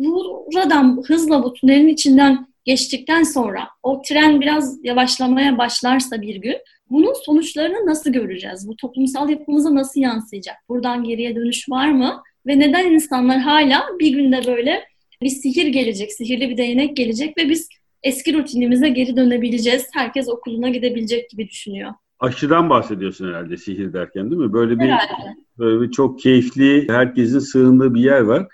buradan 0.54 1.04
hızla 1.08 1.44
bu 1.44 1.54
tünelin 1.54 1.88
içinden 1.88 2.48
geçtikten 2.66 3.24
sonra 3.24 3.68
o 3.84 4.02
tren 4.02 4.42
biraz 4.42 4.86
yavaşlamaya 4.86 5.58
başlarsa 5.58 6.22
bir 6.22 6.36
gün 6.36 6.58
bunun 6.90 7.14
sonuçlarını 7.26 7.86
nasıl 7.86 8.12
göreceğiz? 8.12 8.68
Bu 8.68 8.76
toplumsal 8.76 9.30
yapımıza 9.30 9.76
nasıl 9.76 10.02
yansıyacak? 10.02 10.56
Buradan 10.70 11.04
geriye 11.04 11.36
dönüş 11.36 11.70
var 11.70 11.92
mı? 11.92 12.24
Ve 12.48 12.60
neden 12.60 12.92
insanlar 12.92 13.40
hala 13.40 13.86
bir 14.00 14.10
günde 14.10 14.42
böyle 14.48 14.84
bir 15.22 15.30
sihir 15.30 15.68
gelecek, 15.68 16.14
sihirli 16.14 16.50
bir 16.50 16.58
değnek 16.58 16.98
gelecek 16.98 17.38
ve 17.38 17.50
biz 17.50 17.70
eski 18.08 18.34
rutinimize 18.34 18.90
geri 18.90 19.16
dönebileceğiz. 19.16 19.88
Herkes 19.94 20.30
okuluna 20.30 20.70
gidebilecek 20.70 21.30
gibi 21.30 21.48
düşünüyor. 21.48 21.92
Aşıdan 22.20 22.70
bahsediyorsun 22.70 23.28
herhalde 23.28 23.58
sihir 23.58 23.94
derken 23.94 24.32
değil 24.32 24.42
mi? 24.42 24.54
Böyle 24.54 24.80
bir 24.80 24.86
herhalde. 24.86 25.36
böyle 25.58 25.82
bir 25.82 25.92
çok 25.92 26.20
keyifli, 26.20 26.88
herkesin 26.90 27.40
sığındığı 27.40 27.94
bir 27.94 28.02
yer 28.02 28.22
var. 28.22 28.48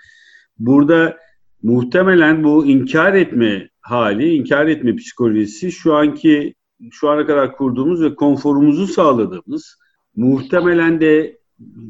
Burada 0.58 1.16
muhtemelen 1.62 2.44
bu 2.44 2.66
inkar 2.66 3.14
etme 3.14 3.68
hali, 3.80 4.34
inkar 4.34 4.66
etme 4.66 4.96
psikolojisi 4.96 5.72
şu 5.72 5.94
anki 5.94 6.54
şu 6.90 7.10
ana 7.10 7.26
kadar 7.26 7.56
kurduğumuz 7.56 8.02
ve 8.02 8.14
konforumuzu 8.14 8.86
sağladığımız 8.86 9.78
muhtemelen 10.16 11.00
de 11.00 11.38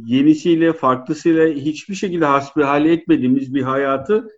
yenisiyle, 0.06 0.72
farklısıyla 0.72 1.46
hiçbir 1.46 1.94
şekilde 1.94 2.24
hasbihal 2.24 2.86
etmediğimiz 2.86 3.54
bir 3.54 3.62
hayatı 3.62 4.28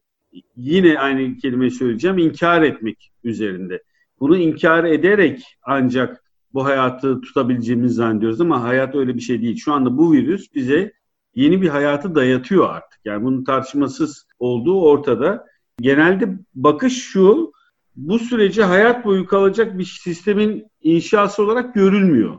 yine 0.57 0.99
aynı 0.99 1.37
kelimeyi 1.37 1.71
söyleyeceğim, 1.71 2.19
inkar 2.19 2.63
etmek 2.63 3.11
üzerinde. 3.27 3.83
Bunu 4.21 4.37
inkar 4.37 4.85
ederek 4.85 5.45
ancak 5.63 6.23
bu 6.55 6.65
hayatı 6.65 7.21
tutabileceğimizi 7.21 7.95
zannediyoruz 7.95 8.41
ama 8.41 8.63
hayat 8.63 8.95
öyle 8.95 9.15
bir 9.15 9.21
şey 9.21 9.43
değil. 9.43 9.57
Şu 9.57 9.73
anda 9.73 9.99
bu 9.99 10.13
virüs 10.13 10.55
bize 10.55 10.93
yeni 11.35 11.63
bir 11.63 11.69
hayatı 11.69 12.15
dayatıyor 12.15 12.71
artık. 12.71 13.01
Yani 13.05 13.25
bunun 13.25 13.45
tartışmasız 13.45 14.27
olduğu 14.39 14.81
ortada. 14.81 15.47
Genelde 15.81 16.39
bakış 16.55 17.03
şu, 17.03 17.53
bu 17.97 18.19
süreci 18.19 18.63
hayat 18.63 19.05
boyu 19.05 19.27
kalacak 19.27 19.79
bir 19.79 19.85
sistemin 19.85 20.67
inşası 20.83 21.43
olarak 21.43 21.75
görülmüyor. 21.75 22.37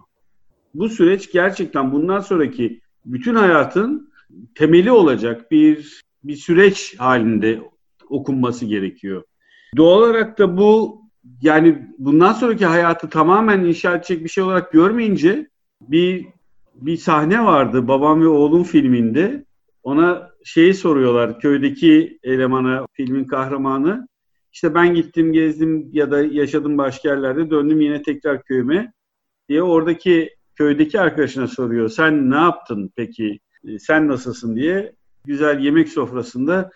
Bu 0.74 0.90
süreç 0.90 1.32
gerçekten 1.32 1.92
bundan 1.92 2.20
sonraki 2.20 2.82
bütün 3.06 3.36
hayatın 3.36 4.14
temeli 4.56 4.92
olacak 4.92 5.52
bir 5.52 6.02
bir 6.24 6.36
süreç 6.36 6.96
halinde 7.00 7.62
okunması 8.10 8.66
gerekiyor. 8.66 9.24
Doğal 9.78 9.98
olarak 9.98 10.40
da 10.40 10.58
bu 10.58 11.02
yani 11.42 11.88
bundan 11.98 12.34
sonraki 12.34 12.66
hayatı 12.66 13.10
tamamen 13.10 13.64
inşa 13.64 13.96
edecek 13.96 14.24
bir 14.24 14.30
şey 14.30 14.44
olarak 14.44 14.72
görmeyince 14.72 15.50
bir 15.82 16.26
bir 16.76 16.98
sahne 16.98 17.46
vardı 17.46 17.88
Babam 17.88 18.22
ve 18.22 18.28
Oğlum 18.28 18.64
filminde. 18.64 19.46
Ona 19.84 20.30
şeyi 20.44 20.74
soruyorlar 20.74 21.40
köydeki 21.40 22.20
elemana 22.24 22.86
filmin 22.94 23.26
kahramanı. 23.26 24.08
İşte 24.54 24.76
ben 24.76 24.96
gittim 24.96 25.34
gezdim 25.34 25.90
ya 25.92 26.12
da 26.12 26.22
yaşadım 26.22 26.78
başka 26.78 27.10
yerlerde 27.10 27.50
döndüm 27.50 27.82
yine 27.82 28.02
tekrar 28.02 28.44
köyüme 28.44 28.94
diye 29.50 29.64
oradaki 29.64 30.36
köydeki 30.56 31.00
arkadaşına 31.00 31.48
soruyor. 31.48 31.90
Sen 31.90 32.32
ne 32.32 32.36
yaptın 32.36 32.92
peki? 32.96 33.40
E, 33.68 33.80
sen 33.80 34.08
nasılsın 34.08 34.56
diye 34.56 34.94
güzel 35.26 35.60
yemek 35.60 35.90
sofrasında 35.90 36.72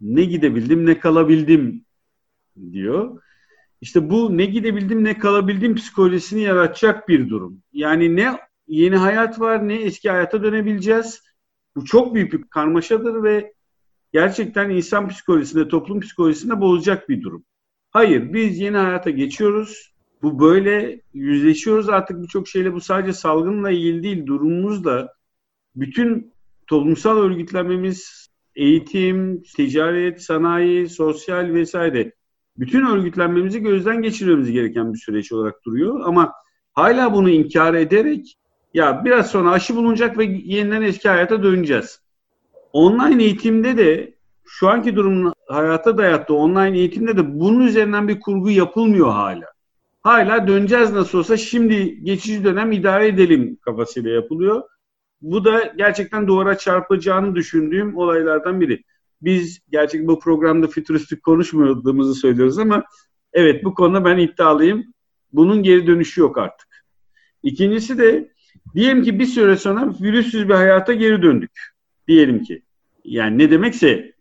ne 0.00 0.24
gidebildim 0.24 0.86
ne 0.86 0.98
kalabildim 0.98 1.83
diyor. 2.72 3.22
İşte 3.80 4.10
bu 4.10 4.36
ne 4.38 4.44
gidebildim 4.44 5.04
ne 5.04 5.18
kalabildim 5.18 5.74
psikolojisini 5.74 6.40
yaratacak 6.40 7.08
bir 7.08 7.28
durum. 7.28 7.62
Yani 7.72 8.16
ne 8.16 8.38
yeni 8.68 8.96
hayat 8.96 9.40
var 9.40 9.68
ne 9.68 9.74
eski 9.74 10.10
hayata 10.10 10.42
dönebileceğiz. 10.42 11.22
Bu 11.76 11.84
çok 11.84 12.14
büyük 12.14 12.32
bir 12.32 12.42
karmaşadır 12.42 13.22
ve 13.22 13.52
gerçekten 14.12 14.70
insan 14.70 15.08
psikolojisinde, 15.08 15.68
toplum 15.68 16.00
psikolojisinde 16.00 16.60
bozacak 16.60 17.08
bir 17.08 17.22
durum. 17.22 17.44
Hayır, 17.90 18.32
biz 18.32 18.58
yeni 18.58 18.76
hayata 18.76 19.10
geçiyoruz. 19.10 19.94
Bu 20.22 20.40
böyle 20.40 21.00
yüzleşiyoruz 21.14 21.88
artık 21.88 22.22
birçok 22.22 22.48
şeyle. 22.48 22.72
Bu 22.72 22.80
sadece 22.80 23.12
salgınla 23.12 23.70
ilgili 23.70 24.02
değil, 24.02 24.26
durumumuzla 24.26 25.14
bütün 25.76 26.32
toplumsal 26.66 27.16
örgütlenmemiz, 27.16 28.28
eğitim, 28.56 29.42
ticaret, 29.42 30.22
sanayi, 30.22 30.88
sosyal 30.88 31.52
vesaire 31.52 32.12
bütün 32.58 32.86
örgütlenmemizi 32.86 33.60
gözden 33.60 34.02
geçirmemiz 34.02 34.50
gereken 34.50 34.92
bir 34.92 34.98
süreç 34.98 35.32
olarak 35.32 35.64
duruyor. 35.64 36.00
Ama 36.04 36.32
hala 36.72 37.12
bunu 37.12 37.30
inkar 37.30 37.74
ederek 37.74 38.36
ya 38.74 39.04
biraz 39.04 39.30
sonra 39.30 39.50
aşı 39.50 39.76
bulunacak 39.76 40.18
ve 40.18 40.24
yeniden 40.24 40.82
eski 40.82 41.08
hayata 41.08 41.42
döneceğiz. 41.42 42.00
Online 42.72 43.24
eğitimde 43.24 43.76
de 43.76 44.14
şu 44.44 44.68
anki 44.68 44.96
durumun 44.96 45.32
hayata 45.48 45.98
dayattığı 45.98 46.34
online 46.34 46.78
eğitimde 46.78 47.16
de 47.16 47.40
bunun 47.40 47.66
üzerinden 47.66 48.08
bir 48.08 48.20
kurgu 48.20 48.50
yapılmıyor 48.50 49.10
hala. 49.10 49.54
Hala 50.02 50.48
döneceğiz 50.48 50.92
nasıl 50.92 51.18
olsa 51.18 51.36
şimdi 51.36 52.04
geçici 52.04 52.44
dönem 52.44 52.72
idare 52.72 53.06
edelim 53.06 53.58
kafasıyla 53.64 54.10
yapılıyor. 54.10 54.62
Bu 55.22 55.44
da 55.44 55.72
gerçekten 55.76 56.26
duvara 56.26 56.58
çarpacağını 56.58 57.34
düşündüğüm 57.34 57.96
olaylardan 57.96 58.60
biri. 58.60 58.84
Biz 59.24 59.60
gerçek 59.70 60.06
bu 60.06 60.18
programda 60.18 60.66
fütüristik 60.66 61.22
konuşmadığımızı 61.22 62.14
söylüyoruz 62.14 62.58
ama 62.58 62.84
evet 63.32 63.64
bu 63.64 63.74
konuda 63.74 64.04
ben 64.04 64.18
iddialıyım. 64.18 64.84
Bunun 65.32 65.62
geri 65.62 65.86
dönüşü 65.86 66.20
yok 66.20 66.38
artık. 66.38 66.68
İkincisi 67.42 67.98
de 67.98 68.32
diyelim 68.74 69.02
ki 69.02 69.18
bir 69.18 69.26
süre 69.26 69.56
sonra 69.56 69.94
virüsüz 70.00 70.48
bir 70.48 70.54
hayata 70.54 70.92
geri 70.92 71.22
döndük. 71.22 71.50
Diyelim 72.08 72.42
ki. 72.42 72.62
Yani 73.04 73.38
ne 73.38 73.50
demekse 73.50 74.12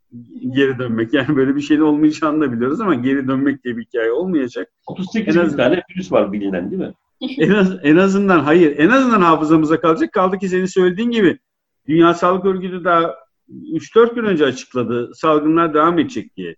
geri 0.49 0.79
dönmek. 0.79 1.13
Yani 1.13 1.35
böyle 1.35 1.55
bir 1.55 1.61
şeyin 1.61 1.81
olmayacağını 1.81 2.41
da 2.41 2.53
biliyoruz 2.53 2.81
ama 2.81 2.95
geri 2.95 3.27
dönmek 3.27 3.63
diye 3.63 3.77
bir 3.77 3.85
hikaye 3.85 4.11
olmayacak. 4.11 4.69
38 4.87 5.35
bin 5.35 5.57
tane 5.57 5.83
virüs 5.89 6.11
var 6.11 6.33
bilinen 6.33 6.71
değil 6.71 6.81
mi? 6.81 6.93
en, 7.37 7.51
az, 7.51 7.77
en 7.83 7.95
azından 7.95 8.39
hayır. 8.39 8.77
En 8.77 8.89
azından 8.89 9.21
hafızamıza 9.21 9.79
kalacak. 9.79 10.11
Kaldı 10.11 10.37
ki 10.37 10.49
senin 10.49 10.65
söylediğin 10.65 11.11
gibi 11.11 11.39
Dünya 11.87 12.13
Sağlık 12.13 12.45
Örgütü 12.45 12.83
daha 12.83 13.15
3-4 13.49 14.15
gün 14.15 14.23
önce 14.23 14.45
açıkladı 14.45 15.11
salgınlar 15.15 15.73
devam 15.73 15.99
edecek 15.99 16.37
diye. 16.37 16.55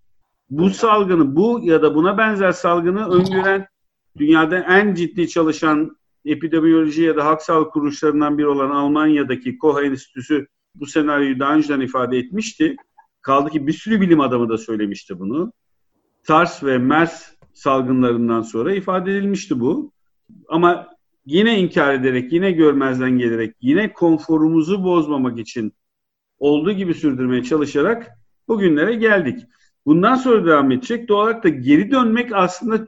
Bu 0.49 0.69
salgını, 0.69 1.35
bu 1.35 1.59
ya 1.63 1.81
da 1.81 1.95
buna 1.95 2.17
benzer 2.17 2.51
salgını 2.51 3.09
öngören 3.09 3.67
dünyada 4.17 4.57
en 4.57 4.93
ciddi 4.93 5.29
çalışan 5.29 5.97
epidemiyoloji 6.25 7.03
ya 7.03 7.17
da 7.17 7.25
halk 7.25 7.41
sağlık 7.41 7.73
kuruluşlarından 7.73 8.37
biri 8.37 8.47
olan 8.47 8.69
Almanya'daki 8.69 9.57
Koha 9.57 9.83
Enstitüsü 9.83 10.47
bu 10.75 10.85
senaryoyu 10.85 11.39
daha 11.39 11.55
önceden 11.55 11.79
ifade 11.79 12.17
etmişti. 12.17 12.75
Kaldı 13.21 13.49
ki 13.49 13.67
bir 13.67 13.73
sürü 13.73 14.01
bilim 14.01 14.21
adamı 14.21 14.49
da 14.49 14.57
söylemişti 14.57 15.19
bunu. 15.19 15.53
SARS 16.23 16.63
ve 16.63 16.77
MERS 16.77 17.31
salgınlarından 17.53 18.41
sonra 18.41 18.73
ifade 18.73 19.11
edilmişti 19.11 19.59
bu. 19.59 19.91
Ama 20.49 20.87
yine 21.25 21.59
inkar 21.59 21.93
ederek, 21.93 22.33
yine 22.33 22.51
görmezden 22.51 23.17
gelerek, 23.17 23.55
yine 23.61 23.93
konforumuzu 23.93 24.83
bozmamak 24.83 25.39
için 25.39 25.73
olduğu 26.39 26.71
gibi 26.71 26.93
sürdürmeye 26.93 27.43
çalışarak 27.43 28.11
bugünlere 28.47 28.95
geldik. 28.95 29.39
Bundan 29.85 30.15
sonra 30.15 30.45
devam 30.45 30.71
edecek. 30.71 31.09
Doğal 31.09 31.23
olarak 31.23 31.43
da 31.43 31.49
geri 31.49 31.91
dönmek 31.91 32.33
aslında 32.33 32.85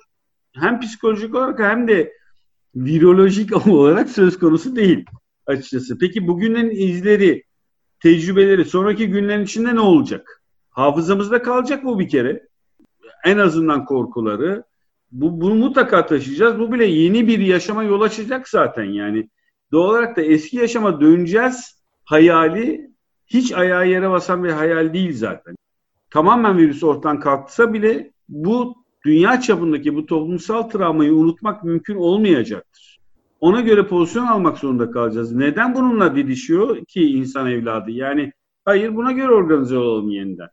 hem 0.53 0.79
psikolojik 0.79 1.35
olarak 1.35 1.59
hem 1.59 1.87
de 1.87 2.13
virolojik 2.75 3.67
olarak 3.67 4.09
söz 4.09 4.39
konusu 4.39 4.75
değil 4.75 5.05
açıkçası. 5.45 5.97
Peki 5.97 6.27
bugünün 6.27 6.69
izleri, 6.69 7.43
tecrübeleri 7.99 8.65
sonraki 8.65 9.07
günlerin 9.07 9.43
içinde 9.43 9.75
ne 9.75 9.79
olacak? 9.79 10.41
Hafızamızda 10.69 11.41
kalacak 11.41 11.83
bu 11.83 11.99
bir 11.99 12.09
kere. 12.09 12.47
En 13.25 13.37
azından 13.37 13.85
korkuları. 13.85 14.63
Bu, 15.11 15.41
bunu 15.41 15.55
mutlaka 15.55 16.05
taşıyacağız. 16.05 16.59
Bu 16.59 16.73
bile 16.73 16.85
yeni 16.85 17.27
bir 17.27 17.39
yaşama 17.39 17.83
yol 17.83 18.01
açacak 18.01 18.49
zaten 18.49 18.83
yani. 18.83 19.29
Doğal 19.71 19.89
olarak 19.89 20.17
da 20.17 20.21
eski 20.21 20.57
yaşama 20.57 21.01
döneceğiz 21.01 21.83
hayali 22.05 22.91
hiç 23.27 23.51
ayağı 23.51 23.89
yere 23.89 24.09
basan 24.09 24.43
bir 24.43 24.49
hayal 24.49 24.93
değil 24.93 25.13
zaten. 25.13 25.55
Tamamen 26.09 26.57
virüs 26.57 26.83
ortadan 26.83 27.19
kalksa 27.19 27.73
bile 27.73 28.11
bu 28.29 28.75
dünya 29.05 29.41
çapındaki 29.41 29.95
bu 29.95 30.05
toplumsal 30.05 30.63
travmayı 30.63 31.13
unutmak 31.13 31.63
mümkün 31.63 31.95
olmayacaktır. 31.95 32.99
Ona 33.39 33.61
göre 33.61 33.87
pozisyon 33.87 34.25
almak 34.25 34.57
zorunda 34.57 34.91
kalacağız. 34.91 35.31
Neden 35.31 35.75
bununla 35.75 36.15
didişiyor 36.15 36.85
ki 36.85 37.01
insan 37.01 37.51
evladı? 37.51 37.91
Yani 37.91 38.31
hayır 38.65 38.95
buna 38.95 39.11
göre 39.11 39.31
organize 39.31 39.77
olalım 39.77 40.09
yeniden. 40.09 40.47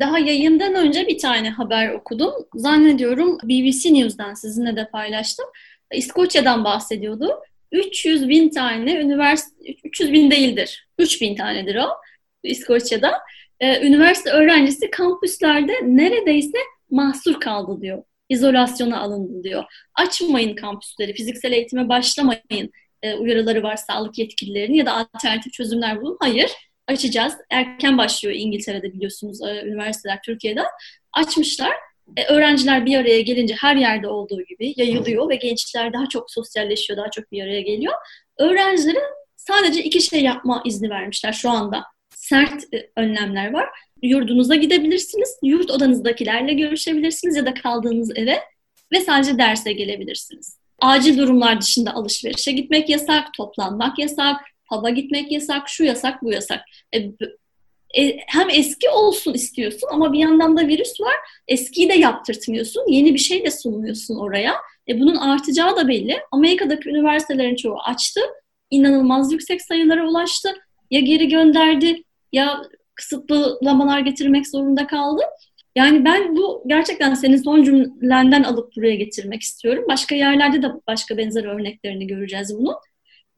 Daha 0.00 0.18
yayından 0.18 0.74
önce 0.74 1.06
bir 1.08 1.18
tane 1.18 1.50
haber 1.50 1.94
okudum. 1.94 2.32
Zannediyorum 2.54 3.38
BBC 3.44 3.94
News'dan 3.94 4.34
sizinle 4.34 4.76
de 4.76 4.88
paylaştım. 4.92 5.46
İskoçya'dan 5.94 6.64
bahsediyordu. 6.64 7.28
300 7.72 8.28
bin 8.28 8.50
tane 8.50 9.00
üniversite, 9.00 9.72
300 9.84 10.12
bin 10.12 10.30
değildir, 10.30 10.88
3 11.02 11.20
bin 11.20 11.36
tanedir 11.36 11.76
o 11.76 11.88
İskoçya'da. 12.42 13.12
Ee, 13.60 13.86
üniversite 13.86 14.30
öğrencisi 14.30 14.90
kampüslerde 14.90 15.72
neredeyse 15.82 16.58
mahsur 16.90 17.40
kaldı 17.40 17.82
diyor. 17.82 18.02
İzolasyona 18.28 19.00
alındı 19.00 19.44
diyor. 19.44 19.64
Açmayın 19.94 20.56
kampüsleri, 20.56 21.14
fiziksel 21.14 21.52
eğitime 21.52 21.88
başlamayın 21.88 22.70
e, 23.02 23.14
uyarıları 23.14 23.62
var 23.62 23.76
sağlık 23.76 24.18
yetkililerinin 24.18 24.74
ya 24.74 24.86
da 24.86 24.92
alternatif 24.92 25.52
çözümler 25.52 26.00
bulun. 26.00 26.16
Hayır, 26.20 26.50
açacağız. 26.88 27.34
Erken 27.50 27.98
başlıyor 27.98 28.34
İngiltere'de 28.38 28.92
biliyorsunuz 28.92 29.42
e, 29.42 29.62
üniversiteler 29.66 30.18
Türkiye'de. 30.24 30.62
Açmışlar 31.12 31.72
e, 32.16 32.24
öğrenciler 32.24 32.86
bir 32.86 32.98
araya 32.98 33.20
gelince 33.20 33.54
her 33.60 33.76
yerde 33.76 34.08
olduğu 34.08 34.42
gibi 34.42 34.74
yayılıyor 34.76 35.28
ve 35.28 35.36
gençler 35.36 35.92
daha 35.92 36.08
çok 36.08 36.30
sosyalleşiyor, 36.30 36.96
daha 36.96 37.10
çok 37.10 37.32
bir 37.32 37.42
araya 37.42 37.60
geliyor. 37.60 37.94
Öğrencilere 38.38 39.02
sadece 39.46 39.84
iki 39.84 40.00
şey 40.00 40.22
yapma 40.22 40.62
izni 40.64 40.90
vermişler 40.90 41.32
şu 41.32 41.50
anda. 41.50 41.84
Sert 42.16 42.74
e, 42.74 42.90
önlemler 42.96 43.52
var. 43.52 43.68
Yurdunuza 44.02 44.54
gidebilirsiniz, 44.54 45.38
yurt 45.42 45.70
odanızdakilerle 45.70 46.52
görüşebilirsiniz 46.52 47.36
ya 47.36 47.46
da 47.46 47.54
kaldığınız 47.54 48.18
eve 48.18 48.38
ve 48.92 49.00
sadece 49.00 49.38
derse 49.38 49.72
gelebilirsiniz. 49.72 50.58
Acil 50.80 51.18
durumlar 51.18 51.60
dışında 51.60 51.94
alışverişe 51.94 52.52
gitmek 52.52 52.88
yasak, 52.88 53.34
toplanmak 53.36 53.98
yasak, 53.98 54.40
hava 54.64 54.90
gitmek 54.90 55.32
yasak, 55.32 55.68
şu 55.68 55.84
yasak, 55.84 56.22
bu 56.22 56.32
yasak. 56.32 56.60
E, 56.94 56.98
e, 57.98 58.16
hem 58.26 58.50
eski 58.50 58.90
olsun 58.90 59.34
istiyorsun 59.34 59.88
ama 59.92 60.12
bir 60.12 60.18
yandan 60.18 60.56
da 60.56 60.68
virüs 60.68 61.00
var. 61.00 61.14
Eskiyi 61.48 61.88
de 61.88 61.94
yaptırtmıyorsun. 61.94 62.84
Yeni 62.88 63.14
bir 63.14 63.18
şey 63.18 63.44
de 63.44 63.50
sunmuyorsun 63.50 64.16
oraya. 64.16 64.54
E, 64.88 65.00
bunun 65.00 65.16
artacağı 65.16 65.76
da 65.76 65.88
belli. 65.88 66.16
Amerika'daki 66.32 66.88
üniversitelerin 66.88 67.56
çoğu 67.56 67.76
açtı. 67.84 68.20
İnanılmaz 68.72 69.32
yüksek 69.32 69.62
sayılara 69.62 70.08
ulaştı. 70.08 70.48
Ya 70.90 71.00
geri 71.00 71.28
gönderdi 71.28 72.02
ya 72.32 72.62
kısıtlamalar 72.94 74.00
getirmek 74.00 74.48
zorunda 74.48 74.86
kaldı. 74.86 75.22
Yani 75.76 76.04
ben 76.04 76.36
bu 76.36 76.64
gerçekten 76.66 77.14
senin 77.14 77.36
son 77.36 77.62
cümlenden 77.62 78.42
alıp 78.42 78.76
buraya 78.76 78.94
getirmek 78.94 79.42
istiyorum. 79.42 79.84
Başka 79.88 80.14
yerlerde 80.14 80.62
de 80.62 80.66
başka 80.86 81.16
benzer 81.16 81.44
örneklerini 81.44 82.06
göreceğiz 82.06 82.58
bunu. 82.58 82.74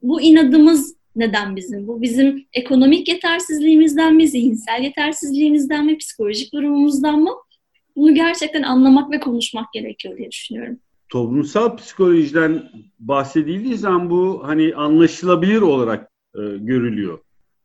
Bu 0.02 0.20
inadımız 0.20 0.96
neden 1.16 1.56
bizim? 1.56 1.88
Bu 1.88 2.02
bizim 2.02 2.46
ekonomik 2.52 3.08
yetersizliğimizden 3.08 4.14
mi, 4.14 4.28
zihinsel 4.28 4.82
yetersizliğimizden 4.82 5.86
mi, 5.86 5.98
psikolojik 5.98 6.52
durumumuzdan 6.52 7.18
mı? 7.18 7.30
Bunu 7.96 8.14
gerçekten 8.14 8.62
anlamak 8.62 9.10
ve 9.10 9.20
konuşmak 9.20 9.72
gerekiyor 9.72 10.18
diye 10.18 10.30
düşünüyorum. 10.30 10.78
Toplumsal 11.14 11.76
psikolojiden 11.76 12.70
bahsedildiği 12.98 13.78
zaman 13.78 14.10
bu 14.10 14.42
hani 14.44 14.74
anlaşılabilir 14.74 15.60
olarak 15.60 16.10
e, 16.34 16.40
görülüyor. 16.56 17.18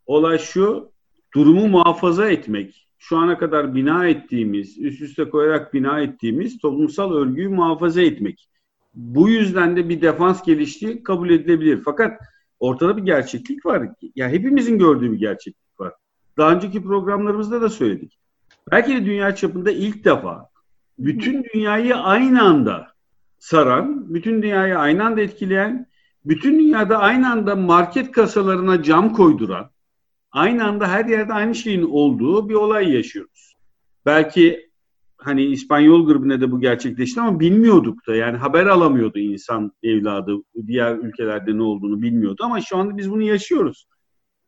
Olay 0.05 0.37
şu, 0.37 0.91
durumu 1.33 1.67
muhafaza 1.67 2.29
etmek, 2.29 2.87
şu 2.97 3.17
ana 3.17 3.37
kadar 3.37 3.75
bina 3.75 4.07
ettiğimiz, 4.07 4.77
üst 4.77 5.01
üste 5.01 5.29
koyarak 5.29 5.73
bina 5.73 5.99
ettiğimiz 5.99 6.57
toplumsal 6.57 7.13
örgüyü 7.13 7.49
muhafaza 7.49 8.01
etmek. 8.01 8.49
Bu 8.93 9.29
yüzden 9.29 9.77
de 9.77 9.89
bir 9.89 10.01
defans 10.01 10.43
geliştiği 10.43 11.03
kabul 11.03 11.29
edilebilir. 11.29 11.81
Fakat 11.85 12.19
ortada 12.59 12.97
bir 12.97 13.03
gerçeklik 13.03 13.65
var. 13.65 13.81
Ya 13.81 13.89
yani 14.15 14.33
hepimizin 14.33 14.79
gördüğü 14.79 15.11
bir 15.11 15.19
gerçeklik 15.19 15.79
var. 15.79 15.93
Daha 16.37 16.53
önceki 16.53 16.83
programlarımızda 16.83 17.61
da 17.61 17.69
söyledik. 17.69 18.19
Belki 18.71 18.95
de 18.95 19.05
dünya 19.05 19.35
çapında 19.35 19.71
ilk 19.71 20.05
defa 20.05 20.49
bütün 20.99 21.43
dünyayı 21.53 21.95
aynı 21.95 22.43
anda 22.43 22.98
saran, 23.39 24.13
bütün 24.13 24.41
dünyayı 24.41 24.77
aynı 24.77 25.05
anda 25.05 25.21
etkileyen, 25.21 25.87
bütün 26.25 26.59
dünyada 26.59 26.97
aynı 26.97 27.31
anda 27.31 27.55
market 27.55 28.11
kasalarına 28.11 28.83
cam 28.83 29.13
koyduran, 29.13 29.71
aynı 30.31 30.67
anda 30.67 30.87
her 30.87 31.05
yerde 31.05 31.33
aynı 31.33 31.55
şeyin 31.55 31.83
olduğu 31.83 32.49
bir 32.49 32.53
olay 32.53 32.93
yaşıyoruz. 32.93 33.55
Belki 34.05 34.69
hani 35.17 35.45
İspanyol 35.45 36.05
grubuna 36.05 36.41
da 36.41 36.51
bu 36.51 36.59
gerçekleşti 36.61 37.21
ama 37.21 37.39
bilmiyorduk 37.39 38.07
da 38.07 38.15
yani 38.15 38.37
haber 38.37 38.65
alamıyordu 38.65 39.19
insan 39.19 39.71
evladı 39.83 40.35
diğer 40.67 40.95
ülkelerde 40.95 41.57
ne 41.57 41.61
olduğunu 41.61 42.01
bilmiyordu 42.01 42.43
ama 42.45 42.61
şu 42.61 42.77
anda 42.77 42.97
biz 42.97 43.11
bunu 43.11 43.21
yaşıyoruz. 43.21 43.87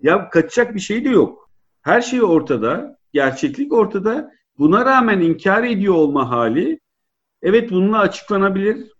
Ya 0.01 0.29
kaçacak 0.29 0.75
bir 0.75 0.79
şey 0.79 1.05
de 1.05 1.09
yok. 1.09 1.49
Her 1.81 2.01
şey 2.01 2.23
ortada, 2.23 2.97
gerçeklik 3.13 3.73
ortada. 3.73 4.31
Buna 4.57 4.85
rağmen 4.85 5.19
inkar 5.19 5.63
ediyor 5.63 5.93
olma 5.93 6.29
hali 6.29 6.79
evet 7.41 7.71
bununla 7.71 7.99
açıklanabilir. 7.99 8.91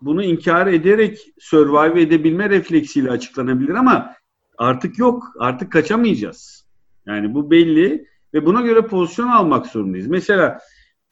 Bunu 0.00 0.22
inkar 0.22 0.66
ederek 0.66 1.18
survive 1.38 2.02
edebilme 2.02 2.50
refleksiyle 2.50 3.10
açıklanabilir 3.10 3.74
ama 3.74 4.14
artık 4.58 4.98
yok. 4.98 5.24
Artık 5.38 5.72
kaçamayacağız. 5.72 6.66
Yani 7.06 7.34
bu 7.34 7.50
belli 7.50 8.06
ve 8.34 8.46
buna 8.46 8.60
göre 8.60 8.82
pozisyon 8.82 9.28
almak 9.28 9.66
zorundayız. 9.66 10.06
Mesela 10.06 10.58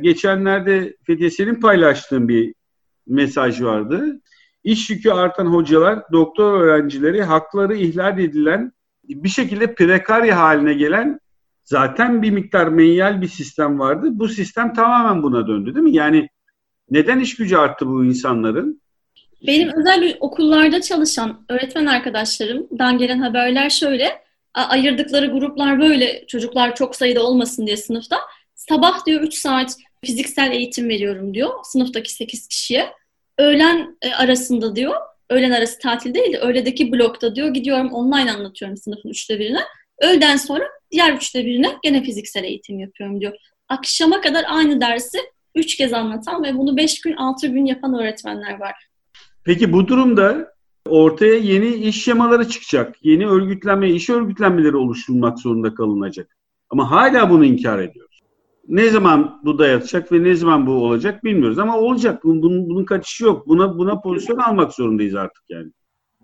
geçenlerde 0.00 0.96
Fethiye 1.06 1.30
senin 1.30 1.54
paylaştığın 1.54 2.28
bir 2.28 2.54
mesaj 3.06 3.62
vardı. 3.62 4.20
İş 4.64 4.90
yükü 4.90 5.10
artan 5.10 5.46
hocalar, 5.46 6.02
doktor 6.12 6.60
öğrencileri 6.60 7.22
hakları 7.22 7.76
ihlal 7.76 8.18
edilen 8.18 8.72
bir 9.08 9.28
şekilde 9.28 9.74
prekarya 9.74 10.40
haline 10.40 10.74
gelen 10.74 11.20
zaten 11.64 12.22
bir 12.22 12.30
miktar 12.30 12.68
menyal 12.68 13.20
bir 13.20 13.28
sistem 13.28 13.78
vardı. 13.78 14.08
Bu 14.10 14.28
sistem 14.28 14.72
tamamen 14.72 15.22
buna 15.22 15.46
döndü 15.46 15.74
değil 15.74 15.84
mi? 15.84 15.92
Yani 15.92 16.28
neden 16.90 17.20
iş 17.20 17.36
gücü 17.36 17.56
arttı 17.56 17.86
bu 17.86 18.04
insanların? 18.04 18.80
Benim 19.46 19.70
özel 19.78 20.16
okullarda 20.20 20.80
çalışan 20.80 21.44
öğretmen 21.48 21.86
arkadaşlarımdan 21.86 22.98
gelen 22.98 23.18
haberler 23.18 23.70
şöyle. 23.70 24.24
Ayırdıkları 24.54 25.26
gruplar 25.26 25.80
böyle 25.80 26.26
çocuklar 26.26 26.74
çok 26.74 26.96
sayıda 26.96 27.22
olmasın 27.22 27.66
diye 27.66 27.76
sınıfta. 27.76 28.16
Sabah 28.54 29.06
diyor 29.06 29.20
3 29.20 29.34
saat 29.34 29.76
fiziksel 30.04 30.52
eğitim 30.52 30.88
veriyorum 30.88 31.34
diyor 31.34 31.50
sınıftaki 31.64 32.12
8 32.12 32.48
kişiye. 32.48 32.92
Öğlen 33.38 33.96
e, 34.02 34.12
arasında 34.14 34.76
diyor, 34.76 34.94
öğlen 35.30 35.50
arası 35.50 35.78
tatil 35.78 36.14
değil 36.14 36.32
de 36.32 36.38
öğledeki 36.38 36.92
blokta 36.92 37.34
diyor 37.36 37.48
gidiyorum 37.48 37.92
online 37.92 38.32
anlatıyorum 38.32 38.76
sınıfın 38.76 39.08
üçte 39.08 39.38
birine. 39.38 39.60
Öğleden 39.98 40.36
sonra 40.36 40.64
diğer 40.90 41.12
üçte 41.12 41.46
birine 41.46 41.76
gene 41.82 42.02
fiziksel 42.02 42.44
eğitim 42.44 42.78
yapıyorum 42.78 43.20
diyor. 43.20 43.32
Akşama 43.68 44.20
kadar 44.20 44.44
aynı 44.48 44.80
dersi 44.80 45.18
üç 45.54 45.76
kez 45.76 45.92
anlatan 45.92 46.42
ve 46.42 46.58
bunu 46.58 46.76
beş 46.76 47.00
gün, 47.00 47.16
altı 47.16 47.46
gün 47.46 47.64
yapan 47.64 47.94
öğretmenler 47.94 48.60
var. 48.60 48.74
Peki 49.44 49.72
bu 49.72 49.88
durumda 49.88 50.54
ortaya 50.88 51.34
yeni 51.34 51.74
iş 51.74 52.04
şemaları 52.04 52.48
çıkacak. 52.48 52.96
Yeni 53.02 53.26
örgütlenme, 53.26 53.90
iş 53.90 54.10
örgütlenmeleri 54.10 54.76
oluşturulmak 54.76 55.38
zorunda 55.38 55.74
kalınacak. 55.74 56.36
Ama 56.70 56.90
hala 56.90 57.30
bunu 57.30 57.44
inkar 57.44 57.78
ediyoruz. 57.78 58.20
Ne 58.68 58.88
zaman 58.88 59.40
bu 59.44 59.58
dayatacak 59.58 60.12
ve 60.12 60.22
ne 60.22 60.34
zaman 60.34 60.66
bu 60.66 60.72
olacak 60.72 61.24
bilmiyoruz 61.24 61.58
ama 61.58 61.78
olacak. 61.78 62.24
Bunun, 62.24 62.42
bunun, 62.42 62.68
bunun 62.68 62.84
kaçışı 62.84 63.24
yok. 63.24 63.48
Buna 63.48 63.78
buna 63.78 64.00
pozisyon 64.00 64.38
almak 64.38 64.74
zorundayız 64.74 65.14
artık 65.14 65.42
yani. 65.48 65.70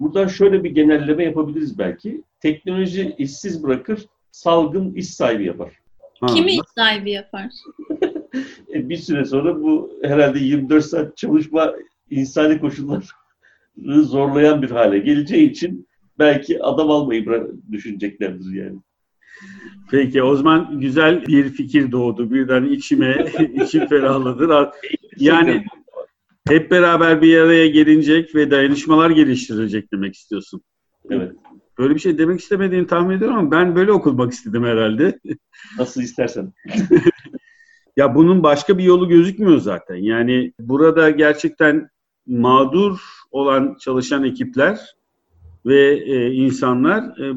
Buradan 0.00 0.26
şöyle 0.26 0.64
bir 0.64 0.70
genelleme 0.70 1.24
yapabiliriz 1.24 1.78
belki. 1.78 2.22
Teknoloji 2.40 3.14
işsiz 3.18 3.62
bırakır, 3.62 4.06
salgın 4.32 4.94
iş 4.94 5.14
sahibi 5.14 5.44
yapar. 5.44 5.72
Ha. 6.20 6.26
Kimi 6.26 6.52
iş 6.52 6.60
sahibi 6.76 7.10
yapar? 7.10 7.46
E, 8.74 8.88
bir 8.88 8.96
süre 8.96 9.24
sonra 9.24 9.62
bu 9.62 9.98
herhalde 10.02 10.38
24 10.38 10.84
saat 10.84 11.16
çalışma 11.16 11.72
insani 12.10 12.60
koşulları 12.60 13.02
zorlayan 14.02 14.62
bir 14.62 14.70
hale 14.70 14.98
geleceği 14.98 15.50
için 15.50 15.88
belki 16.18 16.62
adam 16.62 16.90
almayı 16.90 17.48
düşüneceklerdir 17.72 18.54
yani. 18.54 18.78
Peki 19.90 20.22
o 20.22 20.36
zaman 20.36 20.80
güzel 20.80 21.26
bir 21.26 21.48
fikir 21.48 21.92
doğdu. 21.92 22.30
Birden 22.30 22.64
içime, 22.64 23.26
içim 23.64 23.86
ferahladı. 23.86 24.70
Yani 25.16 25.64
hep 26.48 26.70
beraber 26.70 27.22
bir 27.22 27.38
araya 27.38 27.66
gelinecek 27.66 28.34
ve 28.34 28.50
dayanışmalar 28.50 29.10
geliştirecek 29.10 29.92
demek 29.92 30.14
istiyorsun. 30.14 30.62
Evet. 31.10 31.32
Böyle 31.78 31.94
bir 31.94 32.00
şey 32.00 32.18
demek 32.18 32.40
istemediğini 32.40 32.86
tahmin 32.86 33.16
ediyorum 33.16 33.36
ama 33.36 33.50
ben 33.50 33.76
böyle 33.76 33.92
okunmak 33.92 34.32
istedim 34.32 34.64
herhalde. 34.64 35.20
Nasıl 35.78 36.02
istersen. 36.02 36.52
Ya 38.00 38.14
bunun 38.14 38.42
başka 38.42 38.78
bir 38.78 38.84
yolu 38.84 39.08
gözükmüyor 39.08 39.58
zaten. 39.58 39.94
Yani 39.94 40.52
burada 40.60 41.10
gerçekten 41.10 41.88
mağdur 42.26 42.98
olan 43.30 43.76
çalışan 43.80 44.24
ekipler 44.24 44.80
ve 45.66 45.92
e, 45.92 46.32
insanlar 46.32 47.18
e, 47.18 47.32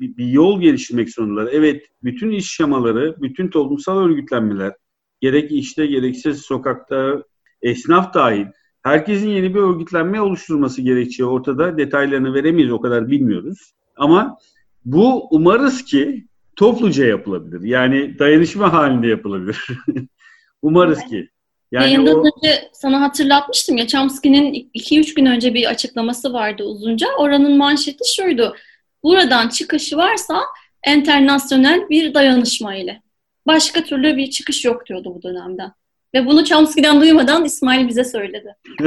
bir, 0.00 0.16
bir 0.16 0.26
yol 0.26 0.60
geliştirmek 0.60 1.10
zorundalar. 1.10 1.48
Evet, 1.52 1.86
bütün 2.04 2.30
iş 2.30 2.50
şemaları, 2.50 3.16
bütün 3.22 3.48
toplumsal 3.48 3.98
örgütlenmeler, 3.98 4.72
gerek 5.20 5.52
işte 5.52 5.86
gerekse 5.86 6.34
sokakta, 6.34 7.22
esnaf 7.62 8.14
dahil, 8.14 8.46
herkesin 8.82 9.28
yeni 9.28 9.54
bir 9.54 9.60
örgütlenme 9.60 10.20
oluşturması 10.20 10.82
gerekçeği 10.82 11.28
ortada. 11.28 11.78
Detaylarını 11.78 12.34
veremeyiz, 12.34 12.72
o 12.72 12.80
kadar 12.80 13.10
bilmiyoruz. 13.10 13.72
Ama 13.96 14.38
bu 14.84 15.28
umarız 15.30 15.84
ki 15.84 16.26
topluca 16.56 17.06
yapılabilir. 17.06 17.60
Yani 17.60 18.18
dayanışma 18.18 18.72
halinde 18.72 19.06
yapılabilir. 19.06 19.66
Umarız 20.62 21.04
ki. 21.04 21.28
Yani 21.72 21.84
Yayından 21.84 22.18
o... 22.18 22.24
önce 22.24 22.70
sana 22.72 23.00
hatırlatmıştım 23.00 23.76
ya 23.76 23.86
Chomsky'nin 23.86 24.70
2-3 24.74 25.14
gün 25.14 25.26
önce 25.26 25.54
bir 25.54 25.70
açıklaması 25.70 26.32
vardı 26.32 26.64
uzunca. 26.64 27.06
Oranın 27.18 27.56
manşeti 27.56 28.14
şuydu. 28.16 28.56
Buradan 29.02 29.48
çıkışı 29.48 29.96
varsa 29.96 30.40
internasyonel 30.86 31.88
bir 31.88 32.14
dayanışma 32.14 32.74
ile. 32.74 33.02
Başka 33.46 33.84
türlü 33.84 34.16
bir 34.16 34.30
çıkış 34.30 34.64
yok 34.64 34.86
diyordu 34.86 35.14
bu 35.14 35.22
dönemden. 35.22 35.72
Ve 36.14 36.26
bunu 36.26 36.44
Chomsky'den 36.44 37.00
duymadan 37.00 37.44
İsmail 37.44 37.88
bize 37.88 38.04
söyledi. 38.04 38.56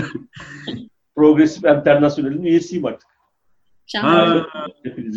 Progresif 1.15 1.63
Internasyonel'in 1.63 2.43
üyesiyim 2.43 2.85
artık. 2.85 3.16
Ha, 3.95 4.47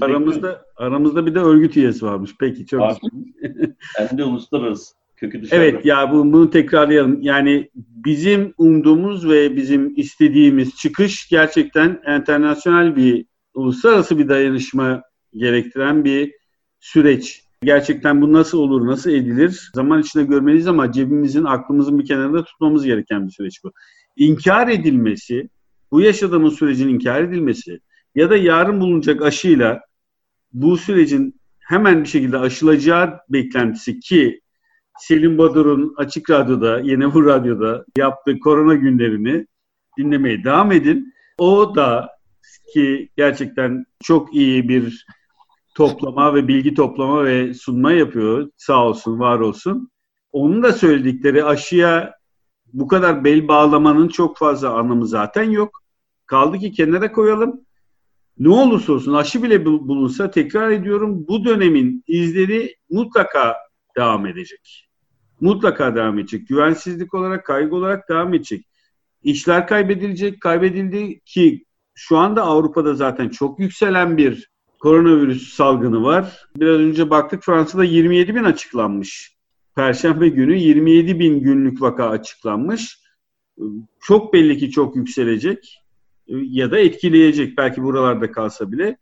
aramızda 0.01 0.65
aramızda 0.77 1.27
bir 1.27 1.35
de 1.35 1.39
örgüt 1.39 1.77
üyesi 1.77 2.07
varmış. 2.07 2.31
Peki 2.41 2.67
çok 2.67 2.83
güzel. 2.89 3.75
Hem 3.97 4.19
de 4.19 4.25
uluslararası. 4.25 4.95
Kökü 5.17 5.43
dışarıda. 5.43 5.65
Evet 5.65 5.85
ya 5.85 6.13
bu, 6.13 6.33
bunu 6.33 6.51
tekrarlayalım. 6.51 7.23
Yani 7.23 7.71
bizim 7.75 8.55
umduğumuz 8.59 9.29
ve 9.29 9.57
bizim 9.57 9.95
istediğimiz 9.97 10.77
çıkış 10.77 11.29
gerçekten 11.29 12.01
internasyonel 12.19 12.97
bir 12.97 13.27
uluslararası 13.55 14.19
bir 14.19 14.29
dayanışma 14.29 15.03
gerektiren 15.35 16.05
bir 16.05 16.33
süreç. 16.81 17.43
Gerçekten 17.63 18.23
bu 18.23 18.33
nasıl 18.33 18.59
olur, 18.59 18.87
nasıl 18.87 19.11
edilir? 19.11 19.71
Zaman 19.75 20.01
içinde 20.01 20.25
görmeliyiz 20.25 20.67
ama 20.67 20.93
cebimizin, 20.93 21.45
aklımızın 21.45 21.99
bir 21.99 22.07
kenarında 22.07 22.45
tutmamız 22.45 22.85
gereken 22.85 23.27
bir 23.27 23.33
süreç 23.33 23.65
bu. 23.65 23.73
İnkar 24.17 24.69
edilmesi, 24.69 25.49
bu 25.91 26.01
yaşadığımız 26.01 26.55
sürecin 26.55 26.89
inkar 26.89 27.23
edilmesi, 27.23 27.81
ya 28.15 28.31
da 28.31 28.37
yarın 28.37 28.81
bulunacak 28.81 29.23
aşıyla 29.23 29.81
bu 30.53 30.77
sürecin 30.77 31.41
hemen 31.59 32.03
bir 32.03 32.09
şekilde 32.09 32.39
aşılacağı 32.39 33.21
beklentisi 33.29 34.01
ki 34.01 34.41
Selim 34.99 35.39
Badur'un 35.39 35.95
Açık 35.97 36.31
Radyo'da, 36.31 36.81
Yeni 36.81 37.15
Bu 37.15 37.27
Radyo'da 37.27 37.85
yaptığı 37.97 38.39
korona 38.39 38.75
günlerini 38.75 39.47
dinlemeye 39.99 40.45
devam 40.45 40.73
edin. 40.73 41.15
O 41.39 41.77
da 41.77 42.09
ki 42.75 43.09
gerçekten 43.17 43.85
çok 44.03 44.35
iyi 44.35 44.69
bir 44.69 45.07
toplama 45.75 46.35
ve 46.35 46.49
bilgi 46.49 46.75
toplama 46.75 47.25
ve 47.25 47.55
sunma 47.55 47.93
yapıyor. 47.93 48.51
Sağ 48.57 48.87
olsun, 48.87 49.19
var 49.19 49.41
olsun. 49.41 49.91
Onun 50.33 50.63
da 50.63 50.73
söyledikleri 50.73 51.45
aşıya 51.45 52.15
bu 52.73 52.89
kadar 52.89 53.25
bel 53.25 53.49
bağlamanın 53.49 54.09
çok 54.09 54.39
fazla 54.39 54.79
anlamı 54.79 55.07
zaten 55.07 55.51
yok. 55.51 55.83
Kaldı 56.27 56.59
ki 56.59 56.73
kenara 56.73 57.13
koyalım 57.13 57.61
ne 58.39 58.49
olursa 58.49 58.93
olsun 58.93 59.15
aşı 59.15 59.43
bile 59.43 59.65
bulunsa 59.65 60.31
tekrar 60.31 60.71
ediyorum 60.71 61.25
bu 61.29 61.45
dönemin 61.45 62.05
izleri 62.07 62.77
mutlaka 62.91 63.57
devam 63.97 64.27
edecek. 64.27 64.89
Mutlaka 65.41 65.95
devam 65.95 66.19
edecek. 66.19 66.49
Güvensizlik 66.49 67.15
olarak, 67.15 67.47
kaygı 67.47 67.77
olarak 67.77 68.09
devam 68.09 68.35
edecek. 68.35 68.67
İşler 69.23 69.67
kaybedilecek, 69.67 70.41
kaybedildi 70.41 71.21
ki 71.21 71.65
şu 71.95 72.19
anda 72.19 72.43
Avrupa'da 72.43 72.95
zaten 72.95 73.29
çok 73.29 73.61
yükselen 73.61 74.17
bir 74.17 74.51
koronavirüs 74.79 75.55
salgını 75.55 76.03
var. 76.03 76.47
Biraz 76.57 76.81
önce 76.81 77.11
baktık 77.11 77.43
Fransa'da 77.43 77.85
27 77.85 78.35
bin 78.35 78.45
açıklanmış 78.45 79.41
Perşembe 79.77 80.29
günü 80.29 80.59
27 80.59 81.19
bin 81.19 81.41
günlük 81.41 81.83
vaka 81.83 82.09
açıklanmış. 82.09 83.01
Çok 84.01 84.33
belli 84.33 84.59
ki 84.59 84.71
çok 84.71 84.97
yükselecek 84.97 85.83
ya 86.31 86.71
da 86.71 86.79
etkileyecek 86.79 87.59
belki 87.59 87.83
buralarda 87.83 88.33
kalsa 88.33 88.73
bile. 88.73 88.97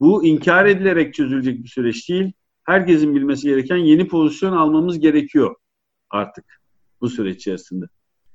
Bu 0.00 0.24
inkar 0.24 0.66
edilerek 0.66 1.14
çözülecek 1.14 1.64
bir 1.64 1.68
süreç 1.68 2.08
değil. 2.08 2.32
Herkesin 2.64 3.14
bilmesi 3.14 3.48
gereken 3.48 3.76
yeni 3.76 4.08
pozisyon 4.08 4.52
almamız 4.52 5.00
gerekiyor 5.00 5.56
artık 6.10 6.44
bu 7.00 7.08
süreç 7.08 7.36
içerisinde. 7.36 7.84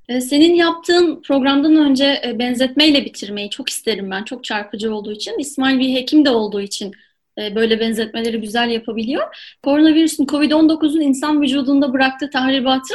Ee, 0.09 0.21
senin 0.21 0.53
yaptığın 0.53 1.21
programdan 1.21 1.75
önce 1.75 2.21
e, 2.25 2.39
benzetmeyle 2.39 3.05
bitirmeyi 3.05 3.49
çok 3.49 3.69
isterim 3.69 4.11
ben. 4.11 4.23
Çok 4.23 4.43
çarpıcı 4.43 4.95
olduğu 4.95 5.11
için. 5.11 5.39
İsmail 5.39 5.79
bir 5.79 5.95
hekim 5.95 6.25
de 6.25 6.29
olduğu 6.29 6.61
için 6.61 6.91
e, 7.37 7.55
böyle 7.55 7.79
benzetmeleri 7.79 8.41
güzel 8.41 8.69
yapabiliyor. 8.69 9.55
Koronavirüsün, 9.63 10.25
COVID-19'un 10.25 11.01
insan 11.01 11.41
vücudunda 11.41 11.93
bıraktığı 11.93 12.29
tahribatı 12.29 12.93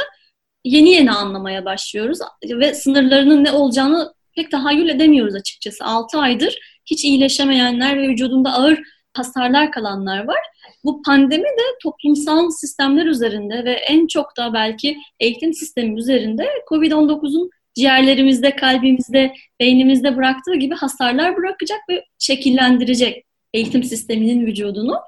yeni 0.63 0.89
yeni 0.89 1.11
anlamaya 1.11 1.65
başlıyoruz. 1.65 2.19
Ve 2.43 2.73
sınırlarının 2.73 3.43
ne 3.43 3.51
olacağını 3.51 4.14
pek 4.35 4.51
tahayyül 4.51 4.89
edemiyoruz 4.89 5.35
açıkçası. 5.35 5.85
6 5.85 6.19
aydır 6.19 6.59
hiç 6.85 7.05
iyileşemeyenler 7.05 7.97
ve 7.97 8.07
vücudunda 8.07 8.53
ağır 8.53 8.79
hasarlar 9.13 9.71
kalanlar 9.71 10.27
var. 10.27 10.39
Bu 10.83 11.01
pandemi 11.01 11.43
de 11.43 11.63
toplumsal 11.83 12.49
sistemler 12.49 13.05
üzerinde 13.05 13.65
ve 13.65 13.71
en 13.71 14.07
çok 14.07 14.37
da 14.37 14.53
belki 14.53 14.97
eğitim 15.19 15.53
sistemi 15.53 15.99
üzerinde 15.99 16.49
COVID-19'un 16.69 17.49
ciğerlerimizde, 17.75 18.55
kalbimizde, 18.55 19.33
beynimizde 19.59 20.17
bıraktığı 20.17 20.55
gibi 20.55 20.75
hasarlar 20.75 21.37
bırakacak 21.37 21.79
ve 21.89 22.05
şekillendirecek 22.19 23.25
eğitim 23.53 23.83
sisteminin 23.83 24.45
vücudunu. 24.45 24.99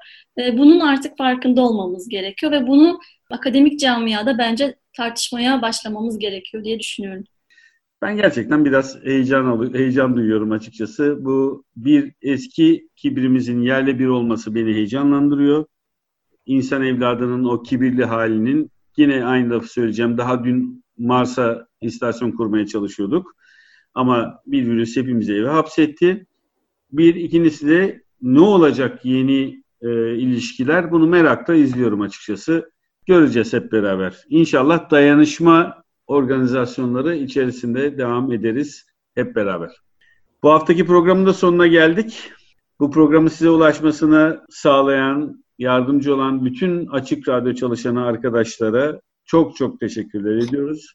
Bunun 0.52 0.80
artık 0.80 1.18
farkında 1.18 1.62
olmamız 1.62 2.08
gerekiyor 2.08 2.52
ve 2.52 2.66
bunu 2.66 3.00
akademik 3.30 3.80
camiada 3.80 4.38
bence 4.38 4.74
tartışmaya 4.96 5.62
başlamamız 5.62 6.18
gerekiyor 6.18 6.64
diye 6.64 6.78
düşünüyorum. 6.80 7.24
Ben 8.02 8.16
gerçekten 8.16 8.64
biraz 8.64 9.04
heyecan 9.04 9.74
heyecan 9.74 10.16
duyuyorum 10.16 10.52
açıkçası. 10.52 11.18
Bu 11.20 11.64
bir 11.76 12.12
eski 12.22 12.88
kibrimizin 12.96 13.60
yerle 13.60 13.98
bir 13.98 14.06
olması 14.06 14.54
beni 14.54 14.74
heyecanlandırıyor. 14.74 15.64
İnsan 16.46 16.82
evladının 16.82 17.44
o 17.44 17.62
kibirli 17.62 18.04
halinin 18.04 18.70
yine 18.96 19.24
aynı 19.24 19.50
lafı 19.50 19.68
söyleyeceğim. 19.68 20.18
Daha 20.18 20.44
dün 20.44 20.84
Mars'a 20.98 21.68
istasyon 21.80 22.32
kurmaya 22.32 22.66
çalışıyorduk. 22.66 23.36
Ama 23.94 24.42
bir 24.46 24.66
virüs 24.66 24.96
hepimizi 24.96 25.34
eve 25.34 25.48
hapsetti. 25.48 26.26
Bir, 26.92 27.14
ikincisi 27.14 27.68
de 27.68 28.02
ne 28.22 28.40
olacak 28.40 29.04
yeni 29.04 29.62
e, 29.82 30.14
ilişkiler? 30.14 30.90
Bunu 30.90 31.06
merakla 31.06 31.54
izliyorum 31.54 32.00
açıkçası. 32.00 32.70
Göreceğiz 33.06 33.52
hep 33.52 33.72
beraber. 33.72 34.24
İnşallah 34.28 34.90
dayanışma 34.90 35.84
organizasyonları 36.08 37.16
içerisinde 37.16 37.98
devam 37.98 38.32
ederiz 38.32 38.86
hep 39.14 39.36
beraber. 39.36 39.70
Bu 40.42 40.50
haftaki 40.50 40.86
programın 40.86 41.26
da 41.26 41.32
sonuna 41.32 41.66
geldik. 41.66 42.30
Bu 42.80 42.90
programı 42.90 43.30
size 43.30 43.50
ulaşmasını 43.50 44.44
sağlayan, 44.50 45.44
yardımcı 45.58 46.14
olan 46.14 46.44
bütün 46.44 46.86
Açık 46.86 47.28
Radyo 47.28 47.54
çalışanı 47.54 48.04
arkadaşlara 48.04 49.00
çok 49.24 49.56
çok 49.56 49.80
teşekkürler 49.80 50.36
ediyoruz. 50.36 50.94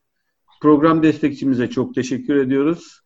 Program 0.62 1.04
destekçimize 1.04 1.70
çok 1.70 1.96
teşekkür 1.96 2.36
ediyoruz. 2.36 3.00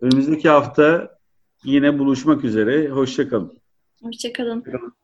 Önümüzdeki 0.00 0.48
hafta 0.48 1.18
yine 1.64 1.98
buluşmak 1.98 2.44
üzere. 2.44 2.88
Hoşçakalın. 2.88 3.52
Hoşçakalın. 4.02 4.56
Hoşçakalın. 4.56 5.03